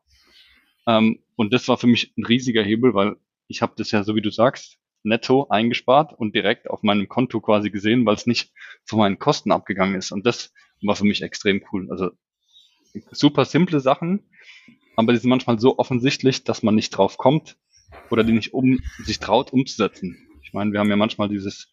[0.85, 3.15] Ähm, und das war für mich ein riesiger Hebel, weil
[3.47, 7.41] ich habe das ja, so wie du sagst, netto eingespart und direkt auf meinem Konto
[7.41, 8.51] quasi gesehen, weil es nicht
[8.85, 10.11] von meinen Kosten abgegangen ist.
[10.11, 10.53] Und das
[10.83, 11.89] war für mich extrem cool.
[11.89, 12.11] Also
[13.11, 14.29] super simple Sachen,
[14.95, 17.57] aber die sind manchmal so offensichtlich, dass man nicht drauf kommt
[18.09, 20.27] oder die nicht um sich traut umzusetzen.
[20.51, 21.71] Ich meine, wir haben ja manchmal dieses,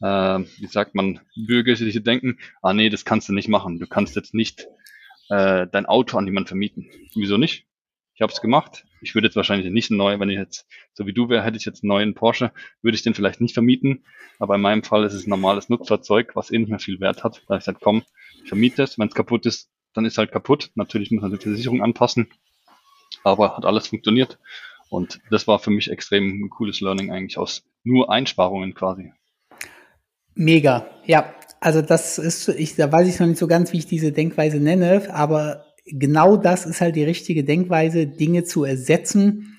[0.00, 3.80] äh, wie sagt man, bürgerliche Denken, ah nee, das kannst du nicht machen.
[3.80, 4.68] Du kannst jetzt nicht
[5.30, 6.88] äh, dein Auto an jemanden vermieten.
[7.16, 7.66] Wieso nicht?
[8.14, 8.84] Ich habe es gemacht.
[9.00, 11.64] Ich würde jetzt wahrscheinlich nicht neu, wenn ich jetzt, so wie du wäre, hätte ich
[11.64, 12.52] jetzt einen neuen Porsche,
[12.82, 14.04] würde ich den vielleicht nicht vermieten.
[14.38, 17.24] Aber in meinem Fall ist es ein normales Nutzfahrzeug, was eh nicht mehr viel Wert
[17.24, 17.42] hat.
[17.48, 18.04] Da ich sage, komm,
[18.44, 18.96] ich vermiete es.
[18.96, 20.70] Wenn es kaputt ist, dann ist halt kaputt.
[20.76, 22.28] Natürlich muss man die Versicherung anpassen
[23.24, 24.38] aber hat alles funktioniert.
[24.90, 29.12] Und das war für mich extrem ein cooles Learning eigentlich aus nur Einsparungen quasi.
[30.34, 31.34] Mega, ja.
[31.60, 34.58] Also das ist, ich, da weiß ich noch nicht so ganz, wie ich diese Denkweise
[34.58, 39.58] nenne, aber genau das ist halt die richtige Denkweise, Dinge zu ersetzen,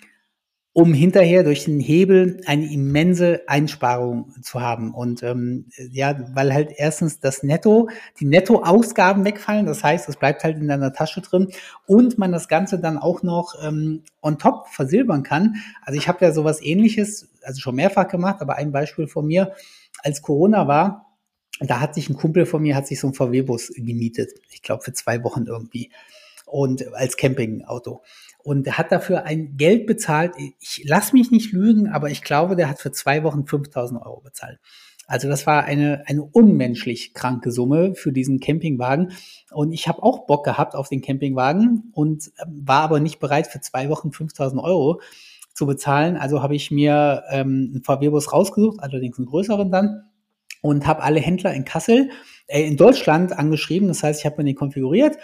[0.73, 4.93] um hinterher durch den Hebel eine immense Einsparung zu haben.
[4.93, 10.45] Und ähm, ja, weil halt erstens das Netto, die Nettoausgaben wegfallen, das heißt, es bleibt
[10.45, 11.49] halt in deiner Tasche drin
[11.87, 15.55] und man das Ganze dann auch noch ähm, on top versilbern kann.
[15.81, 19.51] Also ich habe ja sowas ähnliches, also schon mehrfach gemacht, aber ein Beispiel von mir,
[20.03, 21.17] als Corona war,
[21.59, 24.31] da hat sich ein Kumpel von mir, hat sich so ein VW-Bus gemietet.
[24.49, 25.91] Ich glaube für zwei Wochen irgendwie.
[26.45, 28.01] Und als Campingauto
[28.43, 30.33] und der hat dafür ein Geld bezahlt.
[30.59, 34.21] Ich lass mich nicht lügen, aber ich glaube, der hat für zwei Wochen 5000 Euro
[34.21, 34.59] bezahlt.
[35.07, 39.11] Also das war eine, eine unmenschlich kranke Summe für diesen Campingwagen.
[39.51, 43.47] Und ich habe auch Bock gehabt auf den Campingwagen und ähm, war aber nicht bereit,
[43.47, 45.01] für zwei Wochen 5000 Euro
[45.53, 46.15] zu bezahlen.
[46.15, 50.03] Also habe ich mir ähm, einen VW-Bus rausgesucht, allerdings einen größeren dann,
[50.61, 52.09] und habe alle Händler in Kassel,
[52.47, 53.89] äh, in Deutschland angeschrieben.
[53.89, 55.17] Das heißt, ich habe mir den konfiguriert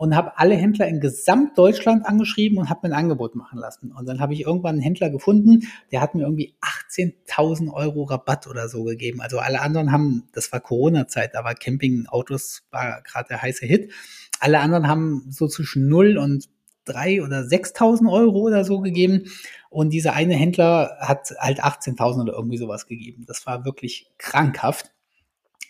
[0.00, 3.92] und habe alle Händler in Gesamtdeutschland angeschrieben und habe mir ein Angebot machen lassen.
[3.92, 6.54] Und dann habe ich irgendwann einen Händler gefunden, der hat mir irgendwie
[6.90, 9.20] 18.000 Euro Rabatt oder so gegeben.
[9.20, 13.92] Also alle anderen haben, das war Corona-Zeit, da war Campingautos war gerade der heiße Hit.
[14.40, 16.48] Alle anderen haben so zwischen 0 und
[16.86, 19.24] 3 oder 6.000 Euro oder so gegeben.
[19.68, 23.26] Und dieser eine Händler hat halt 18.000 oder irgendwie sowas gegeben.
[23.26, 24.92] Das war wirklich krankhaft.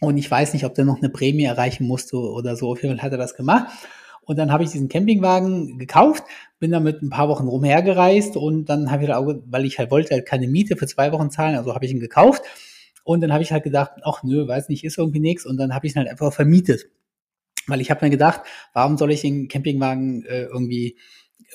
[0.01, 2.71] Und ich weiß nicht, ob der noch eine Prämie erreichen musste oder so.
[2.71, 3.67] Auf jeden Fall hat er das gemacht.
[4.23, 6.25] Und dann habe ich diesen Campingwagen gekauft,
[6.59, 10.15] bin damit ein paar Wochen rumhergereist und dann habe ich, halt weil ich halt wollte
[10.15, 12.43] halt keine Miete für zwei Wochen zahlen, also habe ich ihn gekauft.
[13.03, 15.47] Und dann habe ich halt gedacht, ach nö, weiß nicht, ist irgendwie nichts.
[15.47, 16.87] Und dann habe ich ihn halt einfach vermietet.
[17.67, 18.43] Weil ich habe mir gedacht,
[18.73, 20.97] warum soll ich den Campingwagen äh, irgendwie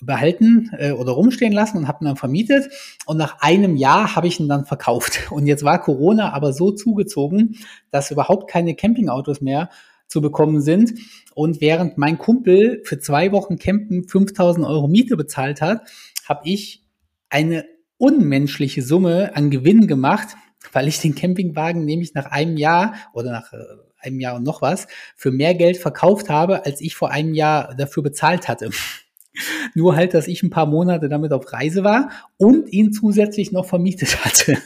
[0.01, 2.69] behalten äh, oder rumstehen lassen und habe ihn dann vermietet.
[3.05, 5.19] Und nach einem Jahr habe ich ihn dann verkauft.
[5.31, 7.57] Und jetzt war Corona aber so zugezogen,
[7.91, 9.69] dass überhaupt keine Campingautos mehr
[10.07, 10.93] zu bekommen sind.
[11.33, 15.81] Und während mein Kumpel für zwei Wochen Campen 5000 Euro Miete bezahlt hat,
[16.27, 16.83] habe ich
[17.29, 17.65] eine
[17.97, 20.29] unmenschliche Summe an Gewinn gemacht,
[20.71, 23.57] weil ich den Campingwagen nämlich nach einem Jahr oder nach äh,
[23.99, 27.75] einem Jahr und noch was für mehr Geld verkauft habe, als ich vor einem Jahr
[27.75, 28.69] dafür bezahlt hatte.
[29.75, 33.65] Nur halt, dass ich ein paar Monate damit auf Reise war und ihn zusätzlich noch
[33.65, 34.57] vermietet hatte.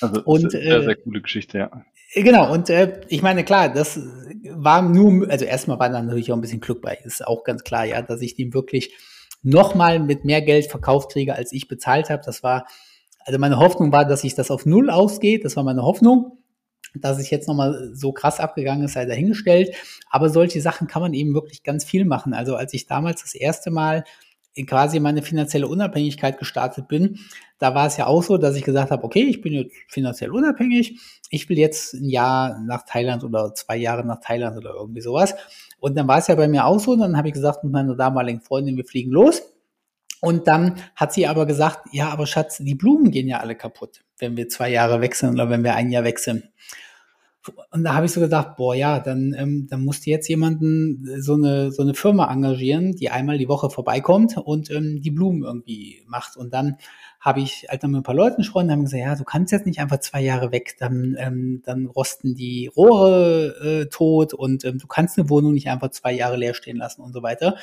[0.00, 1.84] Also und, sehr, sehr äh, coole Geschichte, ja.
[2.14, 3.98] Genau, und äh, ich meine, klar, das
[4.50, 7.64] war nur, also erstmal war da natürlich auch ein bisschen Glück bei, ist auch ganz
[7.64, 8.94] klar, ja, dass ich den wirklich
[9.42, 12.22] nochmal mit mehr Geld verkauft kriege, als ich bezahlt habe.
[12.24, 12.66] Das war,
[13.24, 16.38] also meine Hoffnung war, dass sich das auf Null ausgeht, das war meine Hoffnung.
[16.96, 19.74] Dass es jetzt nochmal so krass abgegangen ist, sei dahingestellt.
[20.10, 22.34] Aber solche Sachen kann man eben wirklich ganz viel machen.
[22.34, 24.04] Also als ich damals das erste Mal
[24.62, 27.18] quasi meine finanzielle Unabhängigkeit gestartet bin,
[27.58, 30.30] da war es ja auch so, dass ich gesagt habe, okay, ich bin jetzt finanziell
[30.30, 31.00] unabhängig,
[31.30, 35.34] ich will jetzt ein Jahr nach Thailand oder zwei Jahre nach Thailand oder irgendwie sowas.
[35.80, 37.96] Und dann war es ja bei mir auch so, dann habe ich gesagt mit meiner
[37.96, 39.42] damaligen Freundin, wir fliegen los.
[40.20, 44.02] Und dann hat sie aber gesagt, ja, aber Schatz, die Blumen gehen ja alle kaputt,
[44.18, 46.48] wenn wir zwei Jahre wechseln oder wenn wir ein Jahr wechseln.
[47.70, 51.06] Und da habe ich so gedacht, boah, ja, dann, ähm, dann musst du jetzt jemanden,
[51.06, 55.10] äh, so eine, so eine Firma engagieren, die einmal die Woche vorbeikommt und ähm, die
[55.10, 56.36] Blumen irgendwie macht.
[56.36, 56.76] Und dann
[57.20, 59.66] habe ich halt dann mit ein paar Leuten gesprochen, haben gesagt, ja, du kannst jetzt
[59.66, 64.78] nicht einfach zwei Jahre weg, dann, ähm, dann rosten die Rohre äh, tot und ähm,
[64.78, 67.56] du kannst eine Wohnung nicht einfach zwei Jahre leer stehen lassen und so weiter.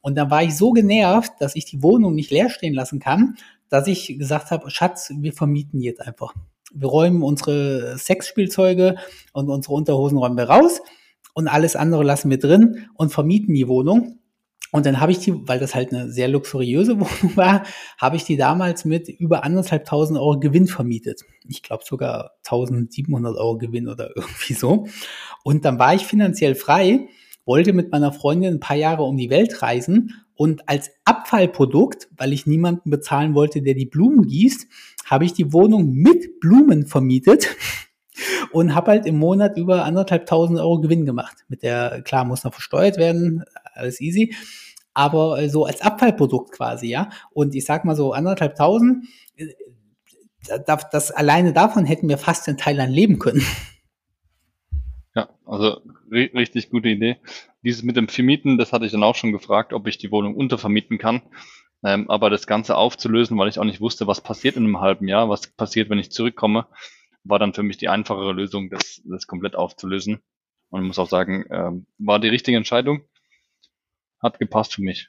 [0.00, 3.36] Und dann war ich so genervt, dass ich die Wohnung nicht leer stehen lassen kann,
[3.68, 6.34] dass ich gesagt habe, Schatz, wir vermieten jetzt einfach.
[6.72, 8.96] Wir räumen unsere Sexspielzeuge
[9.32, 10.80] und unsere Unterhosen räumen wir raus
[11.34, 14.18] und alles andere lassen wir drin und vermieten die Wohnung.
[14.72, 17.64] Und dann habe ich die, weil das halt eine sehr luxuriöse Wohnung war,
[17.98, 21.22] habe ich die damals mit über anderthalbtausend Euro Gewinn vermietet.
[21.48, 24.86] Ich glaube sogar 1700 Euro Gewinn oder irgendwie so.
[25.42, 27.08] Und dann war ich finanziell frei,
[27.44, 32.32] wollte mit meiner Freundin ein paar Jahre um die Welt reisen und als Abfallprodukt, weil
[32.32, 34.68] ich niemanden bezahlen wollte, der die Blumen gießt,
[35.04, 37.48] habe ich die Wohnung mit Blumen vermietet
[38.52, 41.44] und habe halt im Monat über anderthalbtausend Euro Gewinn gemacht.
[41.48, 44.34] Mit der, klar, muss noch versteuert werden, alles easy.
[44.94, 47.10] Aber äh, so als Abfallprodukt quasi, ja.
[47.32, 49.04] Und ich sag mal so anderthalbtausend,
[49.36, 49.46] äh,
[50.64, 53.42] das, das alleine davon hätten wir fast in Thailand leben können.
[55.14, 55.80] Ja, also
[56.12, 57.16] richtig gute Idee.
[57.64, 60.36] Dieses mit dem Vermieten, das hatte ich dann auch schon gefragt, ob ich die Wohnung
[60.36, 61.22] untervermieten kann.
[61.84, 65.08] Ähm, aber das Ganze aufzulösen, weil ich auch nicht wusste, was passiert in einem halben
[65.08, 66.66] Jahr, was passiert, wenn ich zurückkomme,
[67.24, 70.20] war dann für mich die einfachere Lösung, das, das komplett aufzulösen.
[70.68, 73.02] Und ich muss auch sagen, ähm, war die richtige Entscheidung.
[74.22, 75.08] Hat gepasst für mich.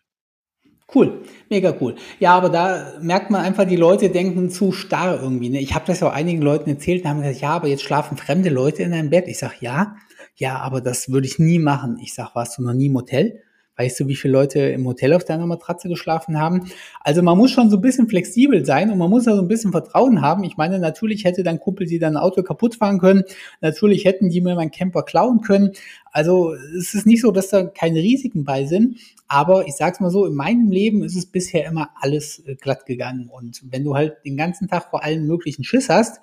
[0.93, 1.95] Cool, mega cool.
[2.19, 5.49] Ja, aber da merkt man einfach, die Leute denken zu starr irgendwie.
[5.49, 5.59] Ne?
[5.59, 8.49] Ich habe das auch einigen Leuten erzählt und haben gesagt, ja, aber jetzt schlafen fremde
[8.49, 9.27] Leute in einem Bett.
[9.27, 9.95] Ich sag ja,
[10.35, 11.97] ja, aber das würde ich nie machen.
[12.01, 13.41] Ich sag, warst du noch nie im Hotel?
[13.81, 16.69] Weißt du, wie viele Leute im Hotel auf deiner Matratze geschlafen haben?
[16.99, 19.47] Also man muss schon so ein bisschen flexibel sein und man muss da so ein
[19.47, 20.43] bisschen Vertrauen haben.
[20.43, 23.23] Ich meine, natürlich hätte dein Kumpel dir dein Auto kaputt fahren können.
[23.59, 25.71] Natürlich hätten die mir meinen Camper klauen können.
[26.11, 28.99] Also es ist nicht so, dass da keine Risiken bei sind.
[29.27, 32.85] Aber ich sag's mal so, in meinem Leben ist es bisher immer alles äh, glatt
[32.85, 33.29] gegangen.
[33.29, 36.21] Und wenn du halt den ganzen Tag vor allen möglichen Schiss hast,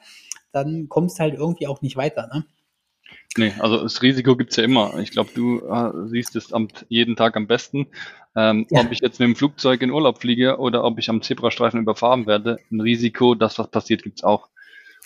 [0.53, 2.31] dann kommst du halt irgendwie auch nicht weiter.
[2.33, 2.45] Ne?
[3.37, 4.99] Nee, also das Risiko gibt's ja immer.
[4.99, 7.87] Ich glaube, du äh, siehst es am, jeden Tag am besten.
[8.35, 8.81] Ähm, ja.
[8.81, 12.27] Ob ich jetzt mit dem Flugzeug in Urlaub fliege oder ob ich am Zebrastreifen überfahren
[12.27, 14.49] werde, ein Risiko, dass was passiert, gibt's auch.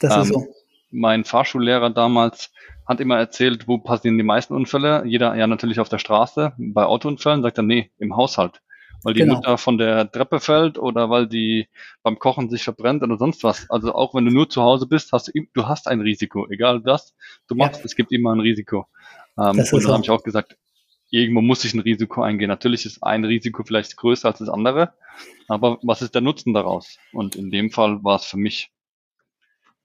[0.01, 0.47] Das ähm, ist so.
[0.91, 2.53] Mein Fahrschullehrer damals
[2.87, 5.05] hat immer erzählt, wo passieren die meisten Unfälle.
[5.07, 8.61] Jeder, ja natürlich auf der Straße, bei Autounfällen, sagt er, nee, im Haushalt
[9.03, 9.37] weil die genau.
[9.37, 11.69] Mutter von der Treppe fällt oder weil die
[12.03, 13.69] beim Kochen sich verbrennt oder sonst was.
[13.71, 16.85] Also auch wenn du nur zu Hause bist, hast du, du hast ein Risiko, egal
[16.85, 17.15] was
[17.49, 17.85] du machst, ja.
[17.85, 18.87] es gibt immer ein Risiko.
[19.39, 20.57] Ähm, und dann habe ich auch gesagt,
[21.11, 22.49] irgendwo muss ich ein Risiko eingehen.
[22.49, 24.95] Natürlich ist ein Risiko vielleicht größer als das andere,
[25.49, 26.99] aber was ist der Nutzen daraus?
[27.13, 28.71] Und in dem Fall war es für mich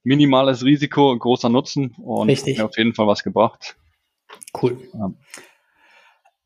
[0.03, 2.57] minimales Risiko, großer Nutzen und Richtig.
[2.57, 3.75] mir auf jeden Fall was gebracht.
[4.59, 4.77] Cool.
[4.93, 5.17] Ähm,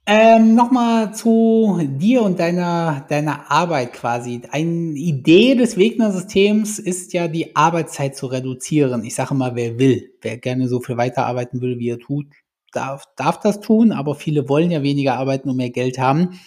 [0.05, 4.41] ähm, Nochmal zu dir und deiner, deiner Arbeit quasi.
[4.51, 9.03] Eine Idee des Wegner-Systems ist ja, die Arbeitszeit zu reduzieren.
[9.03, 12.25] Ich sage mal, wer will, wer gerne so viel weiterarbeiten will, wie er tut,
[12.71, 16.39] darf, darf das tun, aber viele wollen ja weniger arbeiten und mehr Geld haben.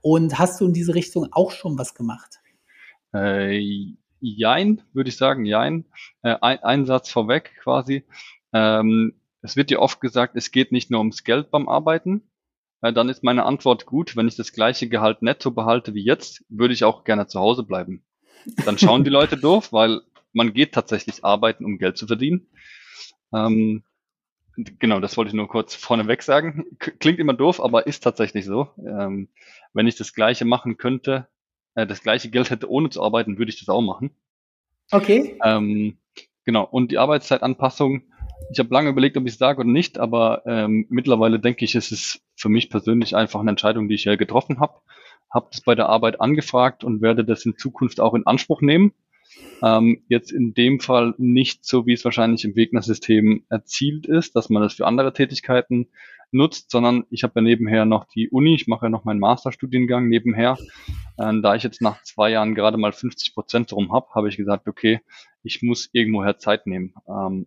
[0.00, 2.40] Und hast du in diese Richtung auch schon was gemacht?
[3.14, 3.86] Äh,
[4.20, 5.84] jein, würde ich sagen, jein.
[6.22, 8.04] Äh, ein, ein Satz vorweg quasi.
[8.52, 12.22] Ähm, es wird ja oft gesagt, es geht nicht nur ums Geld beim Arbeiten,
[12.92, 14.16] dann ist meine Antwort gut.
[14.16, 17.62] Wenn ich das gleiche Gehalt netto behalte wie jetzt, würde ich auch gerne zu Hause
[17.62, 18.04] bleiben.
[18.64, 20.00] Dann schauen die Leute doof, weil
[20.32, 22.48] man geht tatsächlich arbeiten, um Geld zu verdienen.
[23.32, 23.84] Ähm,
[24.78, 26.64] genau, das wollte ich nur kurz vorneweg sagen.
[26.78, 28.68] Klingt immer doof, aber ist tatsächlich so.
[28.78, 29.28] Ähm,
[29.72, 31.28] wenn ich das gleiche machen könnte,
[31.74, 34.10] äh, das gleiche Geld hätte, ohne zu arbeiten, würde ich das auch machen.
[34.90, 35.38] Okay.
[35.42, 35.98] Ähm,
[36.44, 38.02] genau, und die Arbeitszeitanpassung,
[38.52, 41.74] ich habe lange überlegt, ob ich es sage oder nicht, aber ähm, mittlerweile denke ich,
[41.74, 44.80] es ist für mich persönlich einfach eine Entscheidung, die ich ja getroffen habe.
[45.32, 48.92] Habe das bei der Arbeit angefragt und werde das in Zukunft auch in Anspruch nehmen.
[49.62, 54.48] Ähm, jetzt in dem Fall nicht so, wie es wahrscheinlich im Wegner-System erzielt ist, dass
[54.50, 55.88] man das für andere Tätigkeiten
[56.30, 60.08] nutzt, sondern ich habe ja nebenher noch die Uni, ich mache ja noch meinen Masterstudiengang
[60.08, 60.58] nebenher.
[61.18, 64.36] Ähm, da ich jetzt nach zwei Jahren gerade mal 50 Prozent drum habe, habe ich
[64.36, 65.00] gesagt, okay,
[65.42, 66.94] ich muss irgendwoher Zeit nehmen.
[67.08, 67.46] Ähm,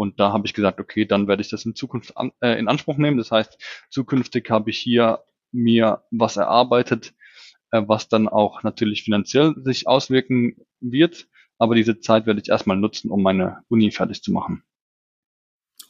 [0.00, 2.68] und da habe ich gesagt, okay, dann werde ich das in Zukunft an, äh, in
[2.68, 3.18] Anspruch nehmen.
[3.18, 3.58] Das heißt,
[3.90, 5.22] zukünftig habe ich hier
[5.52, 7.12] mir was erarbeitet,
[7.70, 11.28] äh, was dann auch natürlich finanziell sich auswirken wird.
[11.58, 14.62] Aber diese Zeit werde ich erstmal nutzen, um meine Uni fertig zu machen.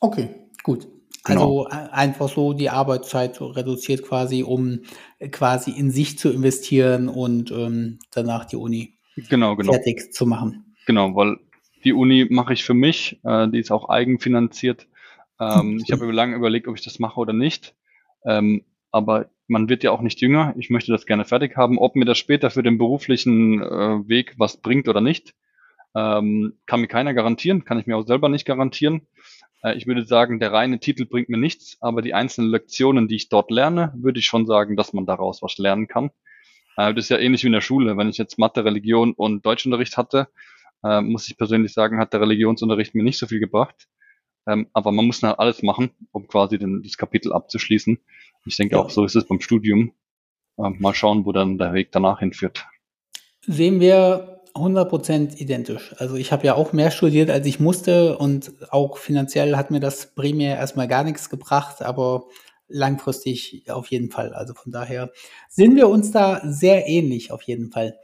[0.00, 0.28] Okay,
[0.64, 0.88] gut.
[1.22, 1.66] Genau.
[1.66, 4.80] Also äh, einfach so die Arbeitszeit reduziert quasi, um
[5.30, 8.98] quasi in sich zu investieren und ähm, danach die Uni
[9.28, 9.72] genau, genau.
[9.72, 10.74] fertig zu machen.
[10.86, 11.36] Genau, weil
[11.84, 14.86] die Uni mache ich für mich, äh, die ist auch eigenfinanziert.
[15.40, 17.74] Ähm, ich habe lange überlegt, ob ich das mache oder nicht.
[18.24, 20.54] Ähm, aber man wird ja auch nicht jünger.
[20.58, 21.78] Ich möchte das gerne fertig haben.
[21.78, 25.34] Ob mir das später für den beruflichen äh, Weg was bringt oder nicht,
[25.94, 29.06] ähm, kann mir keiner garantieren, kann ich mir auch selber nicht garantieren.
[29.62, 33.16] Äh, ich würde sagen, der reine Titel bringt mir nichts, aber die einzelnen Lektionen, die
[33.16, 36.10] ich dort lerne, würde ich schon sagen, dass man daraus was lernen kann.
[36.76, 37.96] Äh, das ist ja ähnlich wie in der Schule.
[37.96, 40.28] Wenn ich jetzt Mathe, Religion und Deutschunterricht hatte,
[40.82, 43.88] Äh, muss ich persönlich sagen, hat der Religionsunterricht mir nicht so viel gebracht.
[44.46, 47.98] Ähm, aber man muss halt alles machen, um quasi den, das Kapitel abzuschließen.
[48.46, 48.82] Ich denke ja.
[48.82, 49.92] auch, so ist es beim Studium.
[50.58, 52.66] Ähm, mal schauen, wo dann der Weg danach hinführt.
[53.42, 55.94] Sehen wir 100% identisch.
[55.98, 59.80] Also ich habe ja auch mehr studiert, als ich musste und auch finanziell hat mir
[59.80, 62.24] das primär erstmal gar nichts gebracht, aber
[62.68, 64.32] langfristig auf jeden Fall.
[64.32, 65.10] Also von daher
[65.48, 67.98] sind wir uns da sehr ähnlich auf jeden Fall.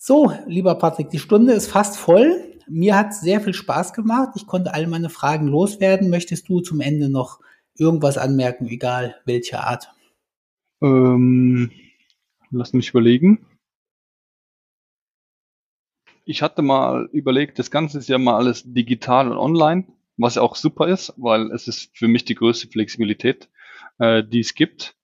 [0.00, 2.54] So, lieber Patrick, die Stunde ist fast voll.
[2.68, 4.30] Mir hat sehr viel Spaß gemacht.
[4.36, 6.08] Ich konnte all meine Fragen loswerden.
[6.08, 7.40] Möchtest du zum Ende noch
[7.76, 9.92] irgendwas anmerken, egal welcher Art?
[10.80, 11.72] Ähm,
[12.52, 13.44] lass mich überlegen.
[16.24, 19.84] Ich hatte mal überlegt, das Ganze ist ja mal alles digital und online,
[20.16, 23.50] was ja auch super ist, weil es ist für mich die größte Flexibilität,
[23.98, 24.94] äh, die es gibt.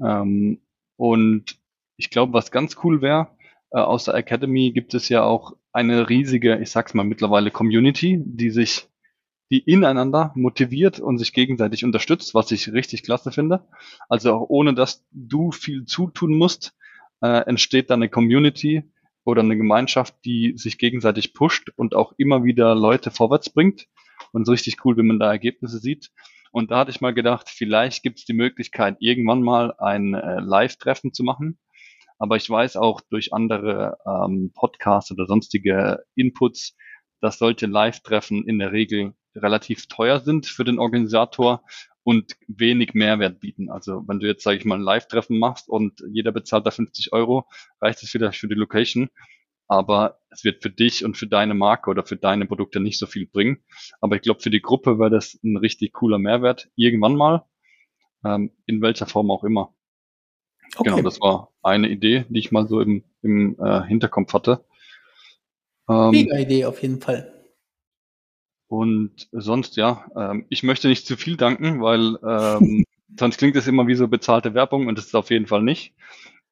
[0.00, 0.60] Ähm,
[0.96, 1.58] und
[1.96, 3.34] ich glaube, was ganz cool wäre,
[3.82, 8.50] aus der Academy gibt es ja auch eine riesige, ich sag's mal mittlerweile Community, die
[8.50, 8.88] sich,
[9.50, 13.66] die ineinander motiviert und sich gegenseitig unterstützt, was ich richtig klasse finde.
[14.08, 16.74] Also auch ohne, dass du viel zutun musst,
[17.20, 18.84] äh, entsteht da eine Community
[19.24, 23.86] oder eine Gemeinschaft, die sich gegenseitig pusht und auch immer wieder Leute vorwärts bringt.
[24.32, 26.10] Und es ist richtig cool, wenn man da Ergebnisse sieht.
[26.52, 30.38] Und da hatte ich mal gedacht, vielleicht gibt es die Möglichkeit, irgendwann mal ein äh,
[30.38, 31.58] Live-Treffen zu machen,
[32.24, 36.74] aber ich weiß auch durch andere ähm, Podcasts oder sonstige Inputs,
[37.20, 41.62] dass solche Live-Treffen in der Regel relativ teuer sind für den Organisator
[42.02, 43.68] und wenig Mehrwert bieten.
[43.68, 47.12] Also wenn du jetzt, sage ich mal, ein Live-Treffen machst und jeder bezahlt da 50
[47.12, 47.44] Euro,
[47.82, 49.10] reicht es vielleicht für die Location.
[49.68, 53.04] Aber es wird für dich und für deine Marke oder für deine Produkte nicht so
[53.04, 53.62] viel bringen.
[54.00, 56.70] Aber ich glaube, für die Gruppe wäre das ein richtig cooler Mehrwert.
[56.74, 57.44] Irgendwann mal.
[58.24, 59.74] Ähm, in welcher Form auch immer.
[60.76, 60.90] Okay.
[60.90, 64.64] Genau, das war eine Idee, die ich mal so im, im äh, Hinterkopf hatte.
[65.88, 67.30] Ähm, Mega Idee auf jeden Fall.
[68.68, 72.84] Und sonst ja, ähm, ich möchte nicht zu viel danken, weil ähm,
[73.18, 75.94] sonst klingt es immer wie so bezahlte Werbung und das ist auf jeden Fall nicht.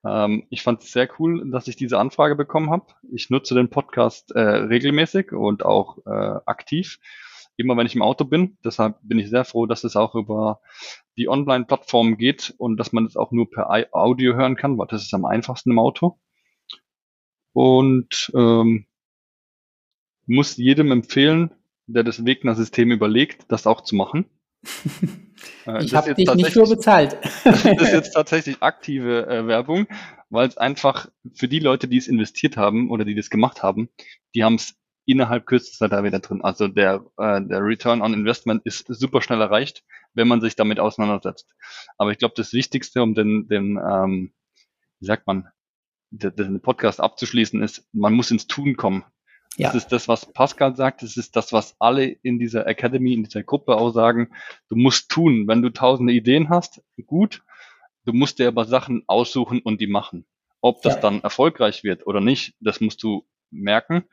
[0.05, 2.87] Ähm, ich fand es sehr cool, dass ich diese Anfrage bekommen habe.
[3.13, 6.99] Ich nutze den Podcast äh, regelmäßig und auch äh, aktiv
[7.63, 8.59] immer wenn ich im Auto bin.
[8.65, 10.61] Deshalb bin ich sehr froh, dass es auch über
[11.17, 15.03] die Online-Plattform geht und dass man es auch nur per Audio hören kann, weil das
[15.03, 16.19] ist am einfachsten im Auto.
[17.53, 18.87] Und ähm,
[20.27, 21.53] muss jedem empfehlen,
[21.87, 24.27] der das Wegner-System überlegt, das auch zu machen.
[25.67, 27.19] Äh, ich habe dich nicht für bezahlt.
[27.45, 29.89] das ist jetzt tatsächlich aktive äh, Werbung,
[30.31, 33.89] weil es einfach für die Leute, die es investiert haben oder die das gemacht haben,
[34.37, 36.43] die haben es innerhalb kürzester Zeit da wieder drin.
[36.43, 39.85] Also der, äh, der Return on Investment ist super schnell erreicht,
[40.15, 41.55] wenn man sich damit auseinandersetzt.
[41.99, 44.33] Aber ich glaube, das Wichtigste, um den, den ähm,
[45.01, 45.49] wie sagt man,
[46.11, 49.05] den, den Podcast abzuschließen, ist, man muss ins Tun kommen.
[49.57, 49.69] Ja.
[49.69, 51.03] Das ist das, was Pascal sagt.
[51.03, 54.31] Das ist das, was alle in dieser Academy, in dieser Gruppe auch sagen.
[54.69, 55.47] Du musst tun.
[55.47, 57.43] Wenn du tausende Ideen hast, gut.
[58.05, 60.25] Du musst dir aber Sachen aussuchen und die machen.
[60.61, 61.01] Ob das ja.
[61.01, 64.05] dann erfolgreich wird oder nicht, das musst du merken.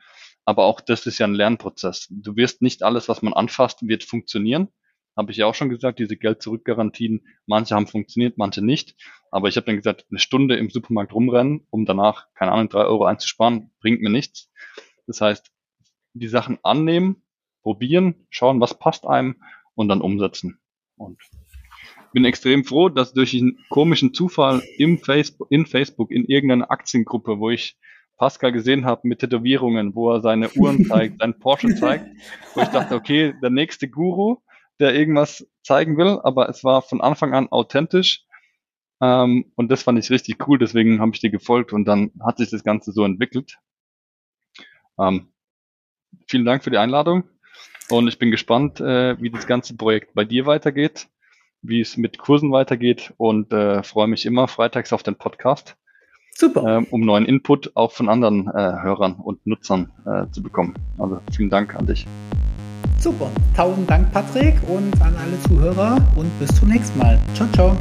[0.44, 2.08] Aber auch das ist ja ein Lernprozess.
[2.10, 4.68] Du wirst nicht alles, was man anfasst, wird funktionieren.
[5.16, 8.96] Habe ich ja auch schon gesagt, diese Geld-Zurück-Garantien, manche haben funktioniert, manche nicht.
[9.30, 12.84] Aber ich habe dann gesagt, eine Stunde im Supermarkt rumrennen, um danach, keine Ahnung, drei
[12.84, 14.50] Euro einzusparen, bringt mir nichts.
[15.06, 15.50] Das heißt,
[16.14, 17.22] die Sachen annehmen,
[17.62, 19.42] probieren, schauen, was passt einem
[19.74, 20.60] und dann umsetzen.
[20.96, 21.20] Und
[22.12, 27.38] bin extrem froh, dass durch einen komischen Zufall im Facebook, in Facebook, in irgendeiner Aktiengruppe,
[27.38, 27.76] wo ich
[28.20, 32.06] Pascal gesehen habe mit Tätowierungen, wo er seine Uhren zeigt, sein Porsche zeigt,
[32.54, 34.42] wo ich dachte, okay, der nächste Guru,
[34.78, 38.26] der irgendwas zeigen will, aber es war von Anfang an authentisch.
[39.00, 42.36] Ähm, und das fand ich richtig cool, deswegen habe ich dir gefolgt und dann hat
[42.36, 43.56] sich das Ganze so entwickelt.
[44.98, 45.32] Ähm,
[46.26, 47.24] vielen Dank für die Einladung
[47.88, 51.08] und ich bin gespannt, äh, wie das ganze Projekt bei dir weitergeht,
[51.62, 55.78] wie es mit Kursen weitergeht und äh, freue mich immer freitags auf den Podcast.
[56.40, 56.78] Super.
[56.78, 60.72] Ähm, um neuen Input auch von anderen äh, Hörern und Nutzern äh, zu bekommen.
[60.96, 62.06] Also vielen Dank an dich.
[62.98, 63.30] Super.
[63.54, 67.18] Tausend Dank, Patrick, und an alle Zuhörer und bis zum nächsten Mal.
[67.34, 67.76] Ciao, ciao.